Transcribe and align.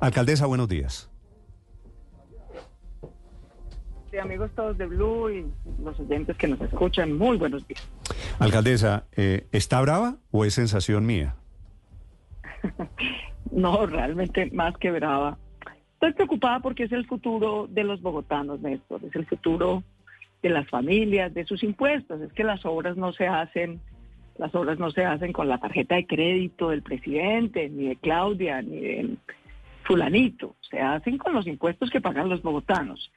Alcaldesa, 0.00 0.46
buenos 0.46 0.68
días. 0.68 1.10
Sí, 4.10 4.18
amigos 4.18 4.50
todos 4.56 4.76
de 4.78 4.86
Blue 4.86 5.30
y 5.30 5.46
los 5.84 6.00
oyentes 6.00 6.36
que 6.36 6.48
nos 6.48 6.60
escuchan, 6.62 7.16
muy 7.16 7.36
buenos 7.36 7.66
días. 7.68 7.86
Alcaldesa, 8.38 9.04
eh, 9.14 9.46
¿está 9.52 9.80
brava 9.80 10.16
o 10.30 10.44
es 10.44 10.54
sensación 10.54 11.06
mía? 11.06 11.36
no, 13.52 13.86
realmente 13.86 14.50
más 14.52 14.76
que 14.78 14.90
brava. 14.90 15.38
Estoy 15.94 16.14
preocupada 16.14 16.60
porque 16.60 16.84
es 16.84 16.92
el 16.92 17.06
futuro 17.06 17.66
de 17.68 17.84
los 17.84 18.00
bogotanos, 18.00 18.60
Néstor, 18.60 19.04
es 19.04 19.14
el 19.14 19.26
futuro 19.26 19.84
de 20.42 20.48
las 20.48 20.66
familias, 20.68 21.32
de 21.34 21.44
sus 21.44 21.62
impuestos. 21.62 22.22
Es 22.22 22.32
que 22.32 22.42
las 22.42 22.64
obras 22.64 22.96
no 22.96 23.12
se 23.12 23.28
hacen, 23.28 23.80
las 24.38 24.54
obras 24.54 24.78
no 24.78 24.90
se 24.90 25.04
hacen 25.04 25.32
con 25.32 25.46
la 25.46 25.58
tarjeta 25.58 25.96
de 25.96 26.06
crédito 26.06 26.70
del 26.70 26.82
presidente, 26.82 27.68
ni 27.68 27.88
de 27.88 27.96
Claudia, 27.96 28.62
ni 28.62 28.80
de 28.80 29.16
fulanito, 29.90 30.54
se 30.70 30.78
hacen 30.78 31.18
con 31.18 31.34
los 31.34 31.48
impuestos 31.48 31.90
que 31.90 32.00
pagan 32.00 32.28
los 32.28 32.42
bogotanos. 32.42 33.10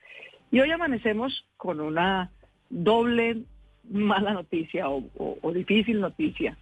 Y 0.49 0.59
hoy 0.59 0.71
amanecemos 0.71 1.45
con 1.55 1.79
una 1.79 2.31
doble 2.67 3.43
mala 3.91 4.33
noticia 4.33 4.89
o, 4.89 5.51
difícil 5.53 5.99
noticia. 6.01 6.57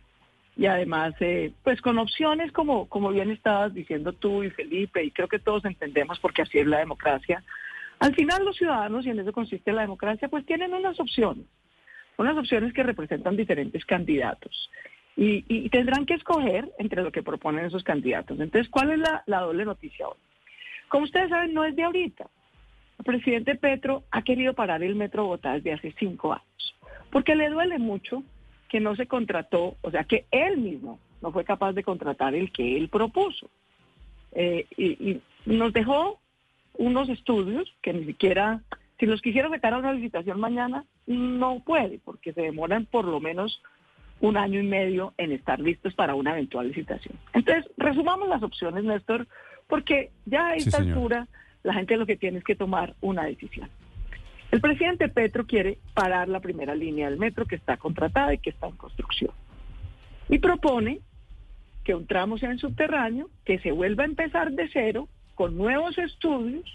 Y 0.58 0.66
además, 0.66 1.14
eh, 1.22 1.54
pues 1.64 1.80
con 1.80 1.98
opciones 1.98 2.52
como, 2.52 2.90
como 2.90 3.12
bien 3.12 3.32
estabas 3.32 3.74
diciendo 3.74 4.12
tú 4.12 4.44
y 4.44 4.50
Felipe, 4.50 5.02
y 5.02 5.12
creo 5.12 5.30
que 5.30 5.40
todos 5.40 5.64
entendemos 5.64 6.20
porque 6.20 6.42
así 6.42 6.60
es 6.60 6.68
la 6.68 6.80
democracia. 6.80 7.42
Al 8.00 8.14
final 8.14 8.44
los 8.44 8.58
ciudadanos, 8.58 9.06
y 9.06 9.12
en 9.12 9.20
eso 9.20 9.32
consiste 9.32 9.72
la 9.72 9.84
democracia, 9.84 10.28
pues 10.28 10.46
tienen 10.46 10.74
unas 10.74 11.00
opciones, 11.00 11.46
unas 12.18 12.36
opciones 12.36 12.74
que 12.74 12.84
representan 12.84 13.38
diferentes 13.38 13.86
candidatos. 13.86 14.70
Y, 15.16 15.70
tendrán 15.70 16.06
que 16.06 16.16
escoger 16.16 16.72
entre 16.80 17.04
lo 17.04 17.12
que 17.12 17.22
proponen 17.22 17.66
esos 17.66 17.84
candidatos. 17.84 18.40
Entonces, 18.40 18.70
¿cuál 18.70 18.92
es 18.92 19.00
la, 19.00 19.24
la 19.28 19.42
doble 19.42 19.66
noticia 19.66 20.08
hoy? 20.08 20.18
Como 20.88 21.04
ustedes 21.04 21.30
saben, 21.30 21.54
no 21.54 21.64
es 21.64 21.76
de 21.76 21.84
ahorita. 21.84 22.28
El 22.98 23.06
presidente 23.06 23.56
Petro 23.56 24.04
ha 24.12 24.24
querido 24.24 24.54
parar 24.54 24.84
el 24.84 24.96
Metro 24.96 25.24
Bogotá 25.24 25.54
desde 25.54 25.74
hace 25.74 25.94
cinco 26.00 26.34
años, 26.34 26.76
porque 27.12 27.36
le 27.36 27.50
duele 27.50 27.78
mucho 27.78 28.24
que 28.70 28.80
no 28.80 28.96
se 28.96 29.06
contrató, 29.06 29.76
o 29.82 29.92
sea, 29.92 30.06
que 30.06 30.26
él 30.32 30.58
mismo 30.58 31.00
no 31.22 31.32
fue 31.32 31.44
capaz 31.44 31.74
de 31.74 31.84
contratar 31.84 32.36
el 32.36 32.52
que 32.52 32.78
él 32.78 32.90
propuso. 32.90 33.50
Eh, 34.32 34.66
y, 34.78 35.20
nos 35.46 35.74
dejó 35.74 36.20
unos 36.76 37.10
estudios 37.10 37.74
que 37.82 37.94
ni 37.94 38.06
siquiera, 38.06 38.62
si 39.00 39.08
los 39.08 39.22
quisiera 39.22 39.50
sacar 39.50 39.74
a 39.74 39.80
una 39.80 39.94
licitación 39.94 40.40
mañana, 40.40 40.86
no 41.08 41.60
puede, 41.66 42.00
porque 42.00 42.32
se 42.32 42.42
demoran 42.42 42.86
por 42.86 43.06
lo 43.06 43.20
menos 43.20 43.62
un 44.22 44.38
año 44.38 44.60
y 44.60 44.68
medio 44.68 45.14
en 45.18 45.32
estar 45.32 45.60
listos 45.60 45.94
para 45.94 46.16
una 46.16 46.32
eventual 46.32 46.68
licitación. 46.68 47.18
Entonces, 47.34 47.70
resumamos 47.78 48.30
las 48.30 48.44
opciones, 48.44 48.84
Néstor, 48.84 49.28
porque 49.68 50.12
ya 50.26 50.50
a 50.50 50.56
esta 50.56 50.78
altura 50.78 51.28
la 51.64 51.74
gente 51.74 51.98
lo 51.98 52.06
que 52.06 52.18
tiene 52.18 52.38
es 52.38 52.44
que 52.44 52.56
tomar 52.56 52.96
una 53.02 53.26
decisión. 53.26 53.70
El 54.52 54.62
presidente 54.62 55.08
Petro 55.10 55.48
quiere 55.48 55.80
parar 55.94 56.28
la 56.28 56.40
primera 56.40 56.76
línea 56.76 57.10
del 57.10 57.18
metro 57.18 57.46
que 57.46 57.56
está 57.56 57.78
contratada 57.78 58.34
y 58.34 58.38
que 58.38 58.50
está 58.50 58.68
en 58.68 58.76
construcción. 58.76 59.32
Y 60.30 60.40
propone 60.40 61.00
que 61.84 61.96
un 61.96 62.06
tramo 62.06 62.38
sea 62.38 62.52
en 62.52 62.60
subterráneo, 62.60 63.30
que 63.46 63.60
se 63.60 63.72
vuelva 63.72 64.04
a 64.04 64.08
empezar 64.08 64.52
de 64.52 64.70
cero, 64.72 65.08
con 65.36 65.58
nuevos 65.58 65.98
estudios, 65.98 66.66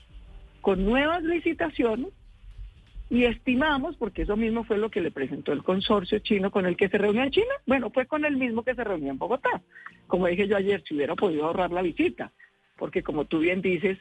con 0.62 0.84
nuevas 0.84 1.22
licitaciones, 1.22 2.08
y 3.09 3.25
estimamos, 3.25 3.97
porque 3.97 4.23
eso 4.23 4.37
mismo 4.37 4.65
fue 4.65 4.79
lo 4.79 4.91
que 4.91 5.01
le 5.01 5.11
presentó 5.11 5.53
el 5.53 5.62
consorcio 5.62 6.19
chino 6.19 6.51
con 6.51 6.67
el 6.67 6.77
que 6.77 6.89
se 6.89 6.99
reunió 6.99 7.23
en 7.23 7.31
China, 7.31 7.55
bueno, 7.67 7.91
fue 7.91 8.07
con 8.07 8.25
el 8.25 8.37
mismo 8.37 8.65
que 8.65 8.75
se 8.75 8.83
reunió 8.83 9.11
en 9.11 9.19
Bogotá. 9.19 9.63
Como 10.07 10.27
dije 10.27 10.48
yo 10.48 10.57
ayer, 10.57 10.83
si 10.87 10.95
hubiera 10.95 11.15
podido 11.15 11.47
ahorrar 11.47 11.71
la 11.71 11.83
visita, 11.83 12.33
porque 12.77 13.03
como 13.03 13.25
tú 13.25 13.39
bien 13.39 13.63
dices, 13.63 13.98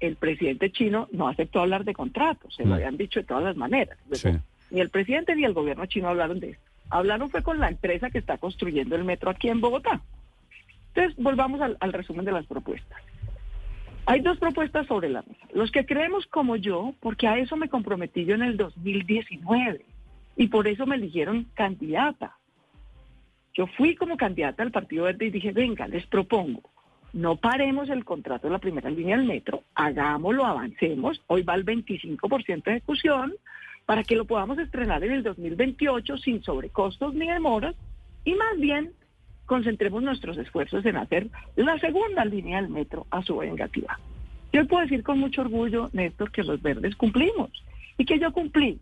el 0.00 0.16
presidente 0.16 0.70
chino 0.70 1.08
no 1.12 1.28
aceptó 1.28 1.60
hablar 1.60 1.84
de 1.84 1.94
contratos, 1.94 2.54
se 2.54 2.64
lo 2.64 2.74
habían 2.74 2.96
dicho 2.96 3.20
de 3.20 3.26
todas 3.26 3.44
las 3.44 3.56
maneras. 3.56 3.98
Ni 4.70 4.80
el 4.80 4.90
presidente 4.90 5.34
ni 5.34 5.44
el 5.44 5.54
gobierno 5.54 5.86
chino 5.86 6.08
hablaron 6.08 6.40
de 6.40 6.50
eso. 6.50 6.60
Hablaron 6.90 7.30
fue 7.30 7.42
con 7.42 7.58
la 7.58 7.68
empresa 7.68 8.10
que 8.10 8.18
está 8.18 8.38
construyendo 8.38 8.96
el 8.96 9.04
metro 9.04 9.30
aquí 9.30 9.48
en 9.48 9.60
Bogotá. 9.60 10.00
Entonces, 10.94 11.22
volvamos 11.22 11.60
al, 11.60 11.76
al 11.80 11.92
resumen 11.92 12.24
de 12.24 12.32
las 12.32 12.46
propuestas. 12.46 12.98
Hay 14.08 14.20
dos 14.20 14.38
propuestas 14.38 14.86
sobre 14.86 15.10
la 15.10 15.22
mesa. 15.22 15.46
Los 15.52 15.70
que 15.70 15.84
creemos 15.84 16.26
como 16.26 16.56
yo, 16.56 16.94
porque 17.00 17.28
a 17.28 17.36
eso 17.36 17.56
me 17.56 17.68
comprometí 17.68 18.24
yo 18.24 18.34
en 18.34 18.42
el 18.42 18.56
2019 18.56 19.84
y 20.36 20.48
por 20.48 20.66
eso 20.66 20.86
me 20.86 20.96
eligieron 20.96 21.46
candidata. 21.54 22.36
Yo 23.52 23.66
fui 23.66 23.94
como 23.96 24.16
candidata 24.16 24.62
al 24.62 24.70
Partido 24.70 25.04
Verde 25.04 25.26
y 25.26 25.30
dije, 25.30 25.52
venga, 25.52 25.86
les 25.86 26.06
propongo 26.06 26.62
no 27.12 27.36
paremos 27.36 27.88
el 27.88 28.04
contrato 28.04 28.46
de 28.46 28.52
la 28.52 28.58
primera 28.58 28.90
línea 28.90 29.16
del 29.16 29.26
metro, 29.26 29.64
hagámoslo, 29.74 30.44
avancemos, 30.44 31.22
hoy 31.26 31.42
va 31.42 31.54
el 31.54 31.64
25% 31.64 32.64
de 32.64 32.70
ejecución, 32.72 33.34
para 33.86 34.04
que 34.04 34.16
lo 34.16 34.26
podamos 34.26 34.58
estrenar 34.58 35.02
en 35.04 35.12
el 35.12 35.22
2028 35.22 36.18
sin 36.18 36.42
sobrecostos 36.42 37.14
ni 37.14 37.26
demoras, 37.26 37.74
y 38.24 38.34
más 38.34 38.58
bien 38.58 38.92
concentremos 39.48 40.02
nuestros 40.02 40.36
esfuerzos 40.36 40.84
en 40.84 40.98
hacer 40.98 41.28
la 41.56 41.78
segunda 41.78 42.24
línea 42.26 42.60
del 42.60 42.70
metro 42.70 43.06
a 43.10 43.22
su 43.22 43.38
vengativa. 43.38 43.98
Yo 44.52 44.66
puedo 44.66 44.82
decir 44.82 45.02
con 45.02 45.18
mucho 45.18 45.40
orgullo, 45.40 45.88
Néstor, 45.94 46.30
que 46.30 46.44
los 46.44 46.60
verdes 46.60 46.94
cumplimos 46.96 47.50
y 47.96 48.04
que 48.04 48.18
yo 48.18 48.30
cumplí. 48.32 48.78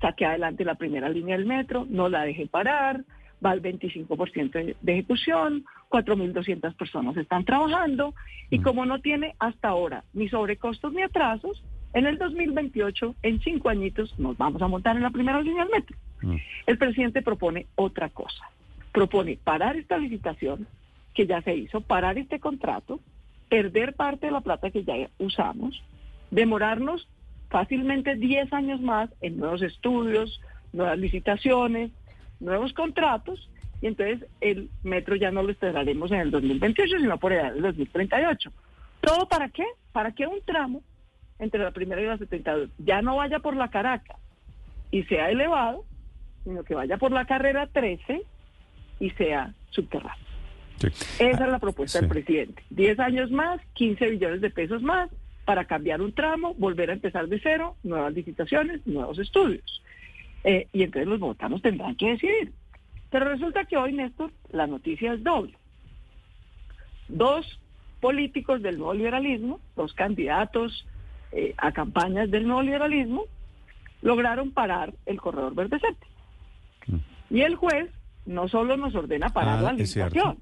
Saqué 0.00 0.24
adelante 0.24 0.64
la 0.64 0.76
primera 0.76 1.08
línea 1.08 1.36
del 1.36 1.46
metro, 1.46 1.84
no 1.90 2.08
la 2.08 2.22
dejé 2.22 2.46
parar, 2.46 3.04
va 3.44 3.50
al 3.50 3.60
25% 3.60 4.76
de, 4.80 4.92
ejecución, 4.92 5.64
4.200 5.90 6.76
personas 6.76 7.16
están 7.16 7.44
trabajando 7.44 8.14
y 8.50 8.60
mm. 8.60 8.62
como 8.62 8.86
no 8.86 9.00
tiene 9.00 9.34
hasta 9.40 9.68
ahora 9.68 10.04
ni 10.12 10.28
sobrecostos 10.28 10.92
ni 10.92 11.02
atrasos, 11.02 11.62
en 11.92 12.06
el 12.06 12.18
2028, 12.18 13.16
en 13.22 13.40
cinco 13.40 13.68
añitos, 13.68 14.16
nos 14.18 14.38
vamos 14.38 14.62
a 14.62 14.68
montar 14.68 14.96
en 14.96 15.02
la 15.02 15.10
primera 15.10 15.42
línea 15.42 15.64
del 15.64 15.72
metro. 15.72 15.96
Mm. 16.22 16.36
El 16.66 16.78
presidente 16.78 17.20
propone 17.20 17.66
otra 17.74 18.08
cosa. 18.10 18.48
Propone 18.92 19.38
parar 19.42 19.76
esta 19.76 19.98
licitación 19.98 20.66
que 21.14 21.26
ya 21.26 21.42
se 21.42 21.54
hizo, 21.54 21.80
parar 21.80 22.18
este 22.18 22.40
contrato, 22.40 23.00
perder 23.48 23.94
parte 23.94 24.26
de 24.26 24.32
la 24.32 24.40
plata 24.40 24.70
que 24.70 24.84
ya 24.84 24.94
usamos, 25.18 25.82
demorarnos 26.30 27.08
fácilmente 27.50 28.16
10 28.16 28.52
años 28.52 28.80
más 28.80 29.10
en 29.20 29.36
nuevos 29.36 29.62
estudios, 29.62 30.40
nuevas 30.72 30.98
licitaciones, 30.98 31.90
nuevos 32.40 32.72
contratos 32.72 33.48
y 33.82 33.88
entonces 33.88 34.26
el 34.40 34.70
metro 34.82 35.16
ya 35.16 35.30
no 35.30 35.42
lo 35.42 35.50
estrenaremos 35.50 36.10
en 36.12 36.20
el 36.20 36.30
2028, 36.30 36.98
sino 36.98 37.18
por 37.18 37.32
el 37.32 37.60
2038. 37.60 38.52
¿Todo 39.00 39.28
para 39.28 39.48
qué? 39.48 39.64
Para 39.92 40.12
que 40.12 40.26
un 40.26 40.40
tramo 40.42 40.82
entre 41.38 41.62
la 41.62 41.72
primera 41.72 42.00
y 42.00 42.06
la 42.06 42.16
72 42.16 42.70
ya 42.78 43.02
no 43.02 43.16
vaya 43.16 43.40
por 43.40 43.56
la 43.56 43.68
Caracas 43.68 44.18
y 44.92 45.02
sea 45.04 45.30
elevado, 45.30 45.84
sino 46.44 46.62
que 46.62 46.74
vaya 46.74 46.96
por 46.96 47.10
la 47.10 47.26
carrera 47.26 47.66
13 47.66 48.22
y 49.02 49.10
sea 49.10 49.52
subterráneo. 49.70 50.24
Esa 51.18 51.44
es 51.44 51.50
la 51.50 51.58
propuesta 51.58 51.98
del 51.98 52.08
presidente. 52.08 52.62
10 52.70 53.00
años 53.00 53.30
más, 53.32 53.60
15 53.74 54.10
billones 54.10 54.40
de 54.40 54.50
pesos 54.50 54.80
más 54.80 55.10
para 55.44 55.64
cambiar 55.64 56.00
un 56.00 56.12
tramo, 56.12 56.54
volver 56.54 56.90
a 56.90 56.92
empezar 56.92 57.26
de 57.26 57.40
cero, 57.40 57.76
nuevas 57.82 58.14
licitaciones, 58.14 58.86
nuevos 58.86 59.18
estudios. 59.18 59.82
Eh, 60.44 60.68
y 60.72 60.84
entonces 60.84 61.08
los 61.08 61.18
votanos 61.18 61.60
tendrán 61.62 61.96
que 61.96 62.10
decidir. 62.10 62.52
Pero 63.10 63.24
resulta 63.28 63.64
que 63.64 63.76
hoy, 63.76 63.92
Néstor, 63.92 64.30
la 64.52 64.68
noticia 64.68 65.12
es 65.14 65.22
doble. 65.24 65.54
Dos 67.08 67.58
políticos 68.00 68.62
del 68.62 68.78
nuevo 68.78 68.94
liberalismo, 68.94 69.60
dos 69.74 69.94
candidatos 69.94 70.86
eh, 71.32 71.54
a 71.56 71.72
campañas 71.72 72.30
del 72.30 72.46
nuevo 72.46 72.62
liberalismo, 72.62 73.24
lograron 74.00 74.52
parar 74.52 74.94
el 75.06 75.20
corredor 75.20 75.56
verde 75.56 75.80
séptimo. 75.80 76.12
Mm. 76.86 77.34
Y 77.36 77.40
el 77.42 77.56
juez 77.56 77.90
no 78.26 78.48
solo 78.48 78.76
nos 78.76 78.94
ordena 78.94 79.30
parar 79.30 79.58
ah, 79.58 79.62
la 79.62 79.72
licitación, 79.72 80.38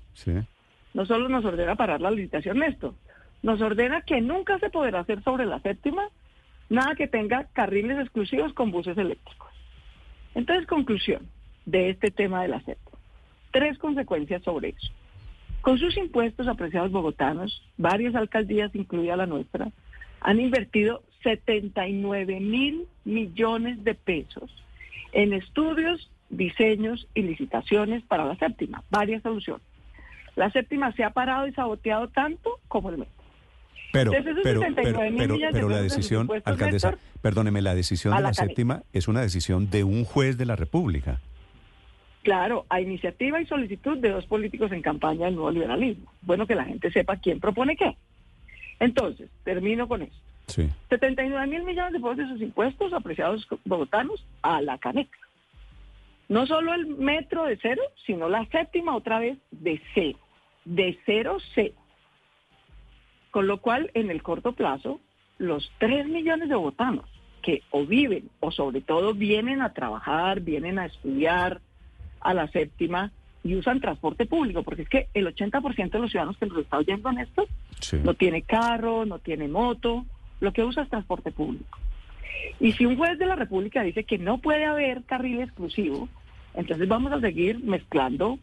no 0.94 1.06
solo 1.06 1.28
nos 1.28 1.44
ordena 1.44 1.76
parar 1.76 2.00
la 2.00 2.10
licitación, 2.10 2.58
Néstor, 2.58 2.94
nos 3.42 3.60
ordena 3.60 4.02
que 4.02 4.20
nunca 4.20 4.58
se 4.58 4.70
podrá 4.70 5.00
hacer 5.00 5.22
sobre 5.22 5.46
la 5.46 5.60
séptima 5.60 6.08
nada 6.68 6.94
que 6.94 7.08
tenga 7.08 7.44
carriles 7.52 7.98
exclusivos 7.98 8.52
con 8.54 8.70
buses 8.70 8.96
eléctricos. 8.96 9.48
Entonces, 10.34 10.66
conclusión 10.66 11.28
de 11.66 11.90
este 11.90 12.10
tema 12.10 12.42
de 12.42 12.48
la 12.48 12.60
CEPA. 12.60 12.90
Tres 13.50 13.76
consecuencias 13.78 14.42
sobre 14.42 14.70
eso. 14.70 14.92
Con 15.60 15.78
sus 15.78 15.96
impuestos, 15.96 16.48
apreciados 16.48 16.92
bogotanos, 16.92 17.62
varias 17.76 18.14
alcaldías, 18.14 18.74
incluida 18.74 19.16
la 19.16 19.26
nuestra, 19.26 19.70
han 20.20 20.40
invertido 20.40 21.02
79 21.22 22.40
mil 22.40 22.86
millones 23.04 23.82
de 23.84 23.94
pesos 23.94 24.50
en 25.12 25.32
estudios, 25.32 26.10
diseños 26.30 27.06
y 27.14 27.22
licitaciones 27.22 28.02
para 28.04 28.24
la 28.24 28.36
séptima, 28.36 28.82
varias 28.90 29.22
soluciones. 29.22 29.62
La 30.36 30.50
séptima 30.50 30.92
se 30.92 31.04
ha 31.04 31.10
parado 31.10 31.46
y 31.46 31.52
saboteado 31.52 32.08
tanto 32.08 32.60
como 32.68 32.90
el 32.90 32.98
metro. 32.98 33.12
Pero, 33.92 34.12
pero, 34.12 34.60
pero, 34.74 35.00
pero, 35.52 35.68
la 35.68 35.82
decisión, 35.82 36.28
alcaldesa, 36.44 36.96
perdóneme, 37.20 37.60
la 37.60 37.74
decisión 37.74 38.16
de 38.16 38.22
la, 38.22 38.32
séptima 38.32 38.84
es 38.92 39.08
una 39.08 39.20
decisión 39.20 39.68
de 39.68 39.82
un 39.82 40.04
juez 40.04 40.38
de 40.38 40.46
la 40.46 40.54
República. 40.54 41.20
Claro, 42.22 42.66
a 42.68 42.80
iniciativa 42.80 43.40
y 43.40 43.46
solicitud 43.46 43.98
de 43.98 44.10
dos 44.10 44.26
políticos 44.26 44.70
en 44.70 44.82
campaña 44.82 45.26
del 45.26 45.34
nuevo 45.34 45.50
liberalismo. 45.50 46.12
Bueno 46.22 46.46
que 46.46 46.54
la 46.54 46.64
gente 46.64 46.92
sepa 46.92 47.16
quién 47.16 47.40
propone 47.40 47.76
qué. 47.76 47.96
Entonces, 48.78 49.28
termino 49.42 49.88
con 49.88 50.02
esto. 50.02 50.16
Sí. 50.46 50.68
79 50.88 51.46
mil 51.46 51.64
millones 51.64 51.92
de 51.92 52.00
pesos 52.00 52.16
de 52.16 52.28
sus 52.28 52.42
impuestos 52.42 52.92
apreciados 52.92 53.46
bogotanos 53.64 54.24
a 54.42 54.60
la 54.60 54.78
caneca. 54.78 55.18
No 56.30 56.46
solo 56.46 56.72
el 56.74 56.86
metro 56.86 57.44
de 57.44 57.58
cero, 57.60 57.82
sino 58.06 58.28
la 58.28 58.46
séptima 58.46 58.94
otra 58.94 59.18
vez 59.18 59.36
de 59.50 59.82
cero. 59.94 60.18
De 60.64 60.96
cero, 61.04 61.38
cero. 61.56 61.74
Con 63.32 63.48
lo 63.48 63.60
cual, 63.60 63.90
en 63.94 64.12
el 64.12 64.22
corto 64.22 64.52
plazo, 64.52 65.00
los 65.38 65.72
3 65.78 66.06
millones 66.06 66.48
de 66.48 66.54
bogotanos 66.54 67.04
que 67.42 67.62
o 67.70 67.84
viven 67.84 68.30
o 68.38 68.52
sobre 68.52 68.80
todo 68.80 69.12
vienen 69.12 69.60
a 69.60 69.72
trabajar, 69.72 70.40
vienen 70.40 70.78
a 70.78 70.86
estudiar 70.86 71.60
a 72.20 72.32
la 72.32 72.46
séptima 72.46 73.10
y 73.42 73.56
usan 73.56 73.80
transporte 73.80 74.24
público, 74.24 74.62
porque 74.62 74.82
es 74.82 74.88
que 74.88 75.08
el 75.14 75.26
80% 75.26 75.90
de 75.90 75.98
los 75.98 76.10
ciudadanos 76.12 76.38
que 76.38 76.46
nos 76.46 76.58
está 76.58 76.78
oyendo 76.78 77.10
en 77.10 77.18
esto 77.18 77.48
no 78.04 78.14
tiene 78.14 78.42
carro, 78.42 79.04
no 79.04 79.18
tiene 79.18 79.48
moto, 79.48 80.04
lo 80.38 80.52
que 80.52 80.62
usa 80.62 80.84
es 80.84 80.90
transporte 80.90 81.32
público. 81.32 81.76
Y 82.60 82.72
si 82.72 82.86
un 82.86 82.96
juez 82.96 83.18
de 83.18 83.26
la 83.26 83.34
República 83.34 83.82
dice 83.82 84.04
que 84.04 84.18
no 84.18 84.38
puede 84.38 84.66
haber 84.66 85.02
carril 85.04 85.40
exclusivo, 85.40 86.08
entonces 86.54 86.88
vamos 86.88 87.12
a 87.12 87.20
seguir 87.20 87.62
mezclando 87.62 88.38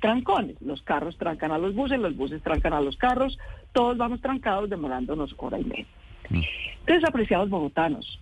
trancones. 0.00 0.60
Los 0.60 0.82
carros 0.82 1.16
trancan 1.18 1.52
a 1.52 1.58
los 1.58 1.74
buses, 1.74 1.98
los 1.98 2.16
buses 2.16 2.42
trancan 2.42 2.72
a 2.72 2.80
los 2.80 2.96
carros, 2.96 3.38
todos 3.72 3.96
vamos 3.96 4.20
trancados 4.20 4.70
demorándonos 4.70 5.34
hora 5.38 5.58
y 5.58 5.64
media. 5.64 5.86
Mm. 6.30 6.42
Entonces, 6.80 7.08
apreciados 7.08 7.50
bogotanos, 7.50 8.20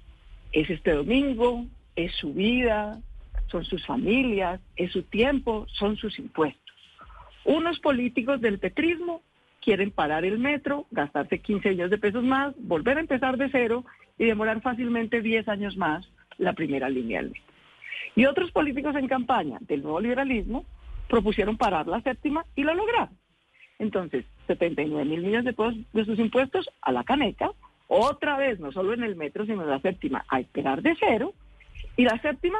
es 0.53 0.71
este 0.71 0.93
domingo, 0.93 1.67
es 1.97 2.13
su 2.17 2.33
vida, 2.33 3.01
son 3.49 3.65
sus 3.65 3.85
familias, 3.87 4.61
es 4.77 4.93
su 4.93 5.03
tiempo, 5.03 5.67
son 5.73 5.97
sus 5.97 6.19
impuestos. 6.19 6.63
Unos 7.45 7.79
políticos 7.79 8.41
del 8.41 8.59
petrismo 8.59 9.23
quieren 9.61 9.91
parar 9.91 10.25
el 10.25 10.39
metro, 10.39 10.87
gastarse 10.91 11.41
15 11.41 11.71
millones 11.71 11.91
de 11.91 11.99
pesos 11.99 12.25
más, 12.25 12.55
volver 12.59 12.97
a 12.97 13.01
empezar 13.01 13.37
de 13.37 13.49
cero 13.51 13.85
y 14.19 14.25
demorar 14.25 14.61
fácilmente 14.63 15.23
10 15.23 15.49
años 15.49 15.77
más 15.77 16.09
la 16.39 16.55
primera 16.55 16.89
línea 16.89 17.21
del 17.21 17.31
metro. 17.31 17.46
Y 18.15 18.25
otros 18.25 18.51
políticos 18.51 18.97
en 18.97 19.09
campaña 19.09 19.59
del 19.61 19.83
nuevo 19.83 20.01
liberalismo 20.01 20.65
propusieron 21.09 21.57
parar 21.57 21.87
la 21.87 22.01
séptima 22.01 22.45
y 22.55 22.63
lo 22.63 22.75
lograron. 22.75 23.17
Entonces, 23.79 24.25
79 24.47 25.05
mil 25.05 25.23
millones 25.23 25.45
de 25.45 25.53
pesos 25.53 25.75
de 25.93 26.05
sus 26.05 26.19
impuestos 26.19 26.69
a 26.81 26.93
la 26.93 27.05
caneca, 27.05 27.51
otra 27.89 28.37
vez, 28.37 28.59
no 28.59 28.73
solo 28.73 28.95
en 28.95 29.05
el 29.05 29.17
metro, 29.17 29.45
sino 29.45 29.63
en 29.63 29.71
la 29.71 29.81
séptima, 29.81 30.25
a 30.29 30.41
esperar 30.41 30.83
de 30.83 30.97
cero, 30.99 31.35
y 31.97 32.05
la 32.05 32.21
séptima 32.21 32.59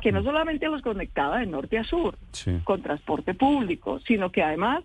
que 0.00 0.12
no 0.12 0.22
solamente 0.22 0.68
los 0.68 0.82
conectaba 0.82 1.38
de 1.38 1.46
norte 1.46 1.78
a 1.78 1.84
sur 1.84 2.18
con 2.64 2.82
transporte 2.82 3.34
público, 3.34 4.00
sino 4.00 4.30
que 4.30 4.42
además 4.42 4.84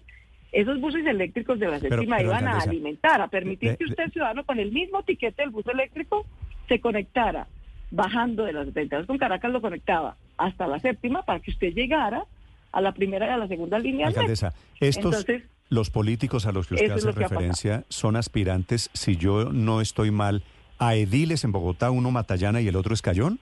esos 0.51 0.79
buses 0.79 1.05
eléctricos 1.05 1.59
de 1.59 1.67
la 1.67 1.79
séptima 1.79 2.21
iban 2.21 2.47
a 2.47 2.59
alimentar, 2.59 3.21
a 3.21 3.27
permitir 3.27 3.77
que 3.77 3.85
usted, 3.85 4.11
ciudadano, 4.11 4.45
con 4.45 4.59
el 4.59 4.71
mismo 4.71 5.03
tiquete 5.03 5.41
del 5.41 5.51
bus 5.51 5.67
eléctrico, 5.67 6.25
se 6.67 6.79
conectara, 6.79 7.47
bajando 7.91 8.45
de 8.45 8.53
las 8.53 8.65
72 8.68 9.07
con 9.07 9.18
Caracas, 9.18 9.51
lo 9.51 9.62
conectaba 9.62 10.15
hasta 10.38 10.68
la 10.68 10.80
séptima 10.80 11.24
para 11.24 11.39
que 11.39 11.51
usted 11.51 11.74
llegara 11.74 12.25
a 12.71 12.81
la 12.81 12.94
primera 12.94 13.27
y 13.27 13.30
a 13.30 13.38
la 13.38 13.47
segunda 13.47 13.80
línea. 13.80 14.07
Alcaldesa, 14.07 14.53
estos, 14.80 15.25
los 15.69 15.89
políticos 15.89 16.45
a 16.45 16.51
los 16.51 16.68
que 16.68 16.75
usted 16.75 16.91
hace 16.91 17.12
referencia, 17.12 17.83
son 17.89 18.15
aspirantes, 18.15 18.89
si 18.94 19.15
yo 19.15 19.51
no 19.51 19.81
estoy 19.81 20.12
mal, 20.12 20.44
a 20.77 20.95
ediles 20.95 21.44
en 21.44 21.51
Bogotá, 21.51 21.91
uno 21.91 22.12
Matallana 22.12 22.62
y 22.62 22.68
el 22.68 22.75
otro 22.75 22.94
Escayón. 22.94 23.39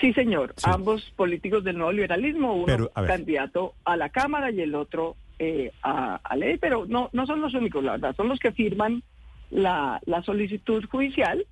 Sí, 0.00 0.12
señor. 0.14 0.54
Ambos 0.62 1.12
políticos 1.16 1.64
del 1.64 1.76
nuevo 1.76 1.92
liberalismo, 1.92 2.54
uno 2.54 2.88
candidato 3.06 3.74
a 3.84 3.96
la 3.96 4.08
Cámara 4.08 4.50
y 4.50 4.60
el 4.60 4.74
otro 4.74 5.16
eh, 5.38 5.72
a, 5.82 6.20
ley, 6.36 6.56
pero 6.58 6.86
no, 6.86 7.10
no 7.12 7.26
son 7.26 7.40
los 7.40 7.52
únicos, 7.54 7.82
la 7.82 7.92
verdad, 7.92 8.14
son 8.16 8.28
los 8.28 8.38
que 8.38 8.52
firman 8.52 9.02
la, 9.50 10.00
solicitud 10.24 10.84
judicial. 10.88 11.46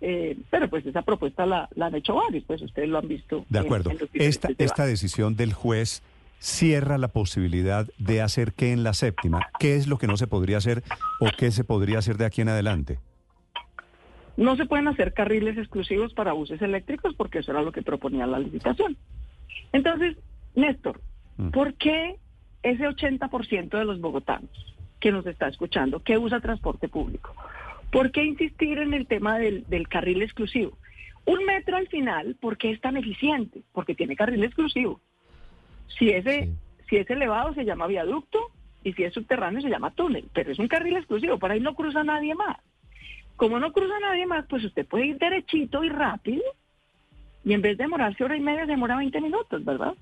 Eh, 0.00 0.36
pero 0.48 0.68
pues 0.68 0.86
esa 0.86 1.02
propuesta 1.02 1.44
la, 1.44 1.68
han 1.80 1.94
hecho 1.94 2.14
varios, 2.14 2.44
pues 2.44 2.62
ustedes 2.62 2.88
lo 2.88 2.98
han 2.98 3.08
visto. 3.08 3.44
De 3.48 3.58
acuerdo. 3.58 3.90
esta, 4.14 4.48
esta 4.58 4.86
decisión 4.86 5.36
del 5.36 5.52
juez 5.52 6.02
cierra 6.38 6.96
la 6.96 7.08
posibilidad 7.08 7.86
de 7.98 8.22
hacer 8.22 8.54
qué 8.54 8.72
en 8.72 8.82
la 8.82 8.94
séptima. 8.94 9.40
¿Qué 9.58 9.76
es 9.76 9.86
lo 9.86 9.98
que 9.98 10.06
no 10.06 10.16
se 10.16 10.26
podría 10.26 10.56
hacer 10.56 10.82
o 11.20 11.28
qué 11.36 11.50
se 11.50 11.64
podría 11.64 11.98
hacer 11.98 12.16
de 12.16 12.24
aquí 12.24 12.40
en 12.40 12.48
adelante? 12.48 12.98
No 14.36 14.56
se 14.56 14.64
pueden 14.64 14.88
hacer 14.88 15.12
carriles 15.12 15.58
exclusivos 15.58 16.14
para 16.14 16.32
buses 16.32 16.62
eléctricos 16.62 17.14
porque 17.14 17.40
eso 17.40 17.52
era 17.52 17.60
lo 17.60 17.72
que 17.72 17.82
proponía 17.82 18.26
la 18.26 18.38
licitación. 18.38 18.96
Entonces, 19.72 20.16
Néstor, 20.54 21.00
mm. 21.36 21.50
¿por 21.50 21.74
qué 21.74 22.16
ese 22.62 22.88
80% 22.88 23.78
de 23.78 23.84
los 23.84 24.00
bogotanos 24.00 24.50
que 24.98 25.12
nos 25.12 25.26
está 25.26 25.48
escuchando, 25.48 26.00
que 26.00 26.18
usa 26.18 26.40
transporte 26.40 26.88
público, 26.88 27.34
¿por 27.90 28.12
qué 28.12 28.24
insistir 28.24 28.78
en 28.78 28.94
el 28.94 29.06
tema 29.06 29.38
del, 29.38 29.64
carril 29.88 30.22
exclusivo? 30.22 30.78
Un 31.26 31.44
metro 31.44 31.76
al 31.76 31.88
final, 31.88 32.36
¿por 32.40 32.56
qué 32.56 32.70
es 32.70 32.80
tan 32.80 32.96
eficiente? 32.96 33.62
Porque 33.72 33.94
tiene 33.94 34.16
carril 34.16 34.42
exclusivo. 34.44 35.00
Si, 35.98 36.10
ese, 36.10 36.50
si 36.88 36.96
es 36.96 37.10
elevado 37.10 37.54
se 37.54 37.64
llama 37.64 37.86
viaducto 37.86 38.38
y 38.82 38.92
si 38.94 39.04
es 39.04 39.12
subterráneo 39.12 39.60
se 39.60 39.68
llama 39.68 39.90
túnel, 39.90 40.28
pero 40.32 40.50
es 40.50 40.58
un 40.58 40.68
carril 40.68 40.96
exclusivo, 40.96 41.38
por 41.38 41.50
ahí 41.50 41.60
no 41.60 41.74
cruza 41.74 42.02
nadie 42.02 42.34
más. 42.34 42.56
Como 43.36 43.58
no 43.58 43.72
cruza 43.72 43.98
nadie 44.00 44.26
más, 44.26 44.46
pues 44.46 44.64
usted 44.64 44.86
puede 44.86 45.06
ir 45.06 45.18
derechito 45.18 45.84
y 45.84 45.88
rápido 45.88 46.42
y 47.44 47.54
en 47.54 47.62
vez 47.62 47.76
de 47.78 47.84
demorarse 47.84 48.22
hora 48.22 48.36
y 48.36 48.40
media, 48.40 48.66
demora 48.66 48.96
20 48.96 49.20
minutos, 49.20 49.64
¿verdad? 49.64 49.94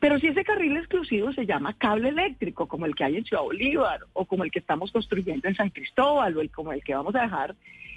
Pero 0.00 0.18
si 0.18 0.28
ese 0.28 0.44
carril 0.44 0.76
exclusivo 0.76 1.32
se 1.32 1.46
llama 1.46 1.74
cable 1.78 2.10
eléctrico, 2.10 2.66
como 2.66 2.86
el 2.86 2.94
que 2.94 3.04
hay 3.04 3.16
en 3.16 3.24
Ciudad 3.24 3.42
Bolívar, 3.42 4.00
o 4.12 4.24
como 4.24 4.44
el 4.44 4.50
que 4.50 4.58
estamos 4.58 4.92
construyendo 4.92 5.48
en 5.48 5.54
San 5.54 5.70
Cristóbal, 5.70 6.36
o 6.36 6.40
el, 6.40 6.50
como 6.50 6.72
el 6.72 6.82
que 6.82 6.94
vamos 6.94 7.14
a 7.14 7.22
dejar 7.22 7.54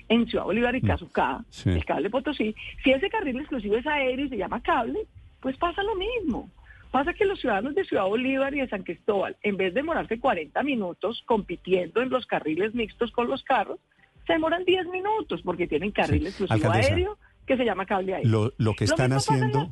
en 0.08 0.28
Ciudad 0.28 0.46
Bolívar 0.46 0.76
y 0.76 0.82
mm, 0.82 0.88
Cazucá, 0.88 1.44
el 1.66 1.86
cable 1.86 2.10
Potosí, 2.10 2.56
si 2.84 2.92
ese 2.92 3.10
carril 3.10 3.40
exclusivo 3.40 3.78
es 3.78 3.88
aéreo 3.88 4.26
y 4.26 4.30
se 4.30 4.38
llama 4.38 4.62
cable, 4.62 5.08
pues 5.40 5.58
pasa 5.58 5.84
lo 5.84 5.96
mismo. 5.96 6.50
Pasa 6.92 7.14
que 7.14 7.26
los 7.26 7.40
ciudadanos 7.40 7.76
de 7.76 7.84
Ciudad 7.84 8.06
Bolívar 8.06 8.54
y 8.56 8.62
de 8.62 8.70
San 8.70 8.84
Cristóbal, 8.84 9.36
en 9.44 9.58
vez 9.58 9.74
de 9.74 9.82
demorarse 9.82 10.20
40 10.20 10.64
minutos 10.64 11.24
compitiendo 11.26 12.02
en 12.02 12.10
los 12.10 12.26
carriles 12.26 12.74
mixtos 12.74 13.12
con 13.12 13.28
los 13.28 13.44
carros, 13.44 13.80
se 14.26 14.34
demoran 14.34 14.64
10 14.64 14.88
minutos 14.88 15.42
porque 15.44 15.68
tienen 15.68 15.92
carril 15.92 16.26
exclusivo 16.28 16.72
aéreo 16.72 17.18
que 17.46 17.58
se 17.58 17.66
llama 17.66 17.86
cable 17.86 18.16
aéreo. 18.16 18.52
Lo, 18.58 18.74
que 18.74 18.86
están 18.86 19.14
haciendo, 19.14 19.70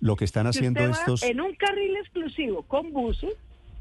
lo 0.00 0.16
que 0.16 0.24
están 0.24 0.46
haciendo 0.46 0.80
estos, 0.80 1.22
en 1.22 1.40
un 1.40 1.54
carril 1.54 1.96
exclusivo 1.96 2.62
con 2.62 2.92
buses, 2.92 3.34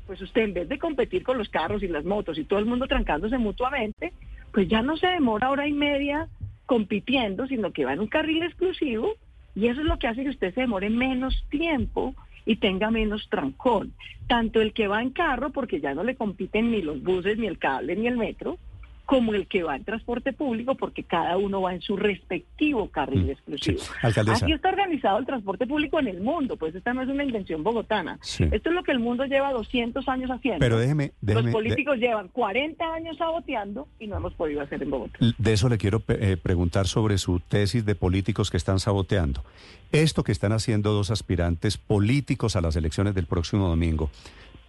pues 0.06 0.22
usted 0.22 0.42
en 0.42 0.54
vez 0.54 0.70
de 0.70 0.78
competir 0.80 1.24
con 1.24 1.38
los 1.38 1.50
carros 1.50 1.84
y 1.84 1.88
las 1.88 2.04
motos 2.04 2.38
y 2.38 2.44
todo 2.44 2.60
el 2.60 2.66
mundo 2.66 2.88
trancándose 2.88 3.38
mutuamente, 3.38 4.14
pues 4.52 4.68
ya 4.68 4.82
no 4.82 4.98
se 4.98 5.08
demora 5.08 5.50
hora 5.50 5.68
y 5.68 5.74
media 5.74 6.28
compitiendo, 6.66 7.48
sino 7.48 7.72
que 7.72 7.86
va 7.86 7.94
en 7.94 8.02
un 8.02 8.08
carril 8.08 8.44
exclusivo 8.44 9.14
y 9.56 9.68
eso 9.68 9.82
es 9.82 9.88
lo 9.88 10.00
que 10.00 10.08
hace 10.08 10.24
que 10.24 10.30
usted 10.30 10.54
se 10.54 10.62
demore 10.62 10.90
menos 10.90 11.46
tiempo 11.50 12.16
y 12.46 12.58
tenga 12.58 12.92
menos 12.92 13.30
trancón. 13.30 13.94
Tanto 14.28 14.62
el 14.62 14.74
que 14.74 14.88
va 14.88 15.02
en 15.02 15.12
carro, 15.12 15.52
porque 15.52 15.80
ya 15.80 15.94
no 15.94 16.04
le 16.04 16.16
compiten 16.16 16.72
ni 16.72 16.82
los 16.82 17.02
buses, 17.02 17.38
ni 17.38 17.48
el 17.48 17.58
cable, 17.58 17.96
ni 17.96 18.08
el 18.08 18.18
metro, 18.18 18.58
como 19.06 19.34
el 19.34 19.48
que 19.48 19.64
va 19.64 19.76
en 19.76 19.84
transporte 19.84 20.32
público, 20.32 20.76
porque 20.76 21.04
cada 21.04 21.38
uno 21.38 21.62
va 21.62 21.74
en 21.74 21.82
su 21.82 21.98
respectivo 21.98 22.90
carril 22.90 23.26
mm, 23.26 23.30
exclusivo. 23.32 23.82
Así 24.02 24.52
está 24.52 24.70
organizado 24.70 25.20
el 25.20 25.26
transporte 25.26 25.68
público 25.68 26.00
en 26.00 26.08
el 26.08 26.22
mundo, 26.22 26.56
pues 26.56 26.74
esta 26.74 26.94
no 26.94 27.02
es 27.02 27.10
una 27.10 27.24
invención 27.24 27.64
bogotana. 27.64 28.18
Esto 28.22 28.70
es 28.70 28.76
lo 28.76 28.84
que 28.84 28.92
el 28.92 29.00
mundo 29.00 29.26
lleva 29.26 29.52
200 29.52 30.08
años 30.08 30.32
haciendo. 30.32 30.60
Pero 30.60 30.78
déjeme... 30.78 31.12
Los 31.22 31.48
políticos 31.48 31.98
llevan 31.98 32.30
40 32.30 32.94
años 32.94 33.18
saboteando 33.18 33.88
y 34.00 34.08
no 34.08 34.18
hemos 34.18 34.34
podido 34.34 34.62
hacer 34.62 34.82
en 34.82 34.90
Bogotá. 34.90 35.20
De 35.38 35.54
eso 35.54 35.68
le 35.70 35.78
quiero 35.78 36.02
eh, 36.08 36.38
preguntar 36.42 36.88
sobre 36.88 37.18
su 37.18 37.40
tesis 37.40 37.86
de 37.86 37.96
políticos 37.96 38.52
que 38.52 38.58
están 38.58 38.80
saboteando. 38.80 39.44
Esto 39.92 40.24
que 40.24 40.32
están 40.32 40.54
haciendo 40.54 40.94
dos 40.94 41.12
aspirantes 41.12 41.78
políticos 41.78 42.56
a 42.56 42.62
las 42.62 42.76
elecciones 42.76 43.14
del 43.16 43.26
próximo 43.26 43.68
domingo, 43.68 44.10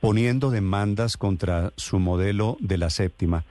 poniendo 0.01 0.51
demandas 0.51 1.17
contra 1.17 1.73
su 1.77 1.99
modelo 1.99 2.57
de 2.61 2.79
la 2.79 2.91
séptima, 2.91 3.45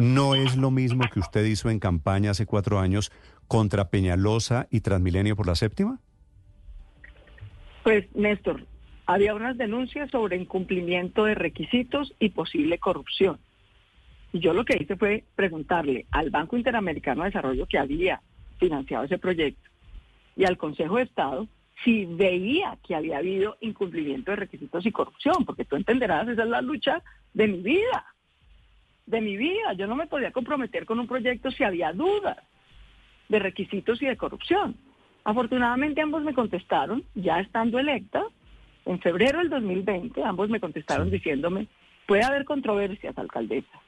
no 0.00 0.34
es 0.34 0.56
lo 0.56 0.70
mismo 0.70 1.04
que 1.12 1.20
usted 1.20 1.44
hizo 1.44 1.70
en 1.70 1.78
campaña 1.78 2.30
hace 2.30 2.46
cuatro 2.46 2.78
años 2.78 3.12
contra 3.46 3.90
Peñalosa 3.90 4.66
y 4.70 4.80
Transmilenio 4.80 5.36
por 5.36 5.46
la 5.46 5.54
séptima? 5.54 6.00
Pues, 7.82 8.06
Néstor, 8.14 8.64
había 9.06 9.34
unas 9.34 9.58
denuncias 9.58 10.10
sobre 10.10 10.36
incumplimiento 10.36 11.24
de 11.24 11.34
requisitos 11.34 12.14
y 12.18 12.30
posible 12.30 12.78
corrupción. 12.78 13.38
Y 14.32 14.40
yo 14.40 14.54
lo 14.54 14.64
que 14.64 14.78
hice 14.80 14.96
fue 14.96 15.24
preguntarle 15.34 16.06
al 16.10 16.30
Banco 16.30 16.56
Interamericano 16.56 17.22
de 17.22 17.30
Desarrollo 17.30 17.66
que 17.66 17.78
había 17.78 18.22
financiado 18.58 19.04
ese 19.04 19.18
proyecto 19.18 19.68
y 20.36 20.44
al 20.44 20.56
Consejo 20.56 20.96
de 20.96 21.02
Estado 21.02 21.48
si 21.84 22.04
veía 22.04 22.78
que 22.86 22.94
había 22.94 23.18
habido 23.18 23.56
incumplimiento 23.60 24.30
de 24.30 24.36
requisitos 24.36 24.84
y 24.84 24.92
corrupción, 24.92 25.44
porque 25.44 25.64
tú 25.64 25.76
entenderás, 25.76 26.28
esa 26.28 26.42
es 26.42 26.48
la 26.48 26.60
lucha 26.60 27.02
de 27.32 27.48
mi 27.48 27.62
vida 27.62 28.09
de 29.10 29.20
mi 29.20 29.36
vida. 29.36 29.72
Yo 29.74 29.86
no 29.86 29.96
me 29.96 30.06
podía 30.06 30.32
comprometer 30.32 30.86
con 30.86 30.98
un 30.98 31.06
proyecto 31.06 31.50
si 31.50 31.64
había 31.64 31.92
dudas 31.92 32.38
de 33.28 33.38
requisitos 33.38 34.00
y 34.02 34.06
de 34.06 34.16
corrupción. 34.16 34.76
Afortunadamente 35.24 36.00
ambos 36.00 36.22
me 36.22 36.34
contestaron, 36.34 37.04
ya 37.14 37.40
estando 37.40 37.78
electa, 37.78 38.24
en 38.86 38.98
febrero 39.00 39.38
del 39.38 39.50
2020, 39.50 40.22
ambos 40.24 40.48
me 40.48 40.60
contestaron 40.60 41.10
diciéndome, 41.10 41.68
puede 42.06 42.24
haber 42.24 42.44
controversias, 42.44 43.16
alcaldesa, 43.18 43.80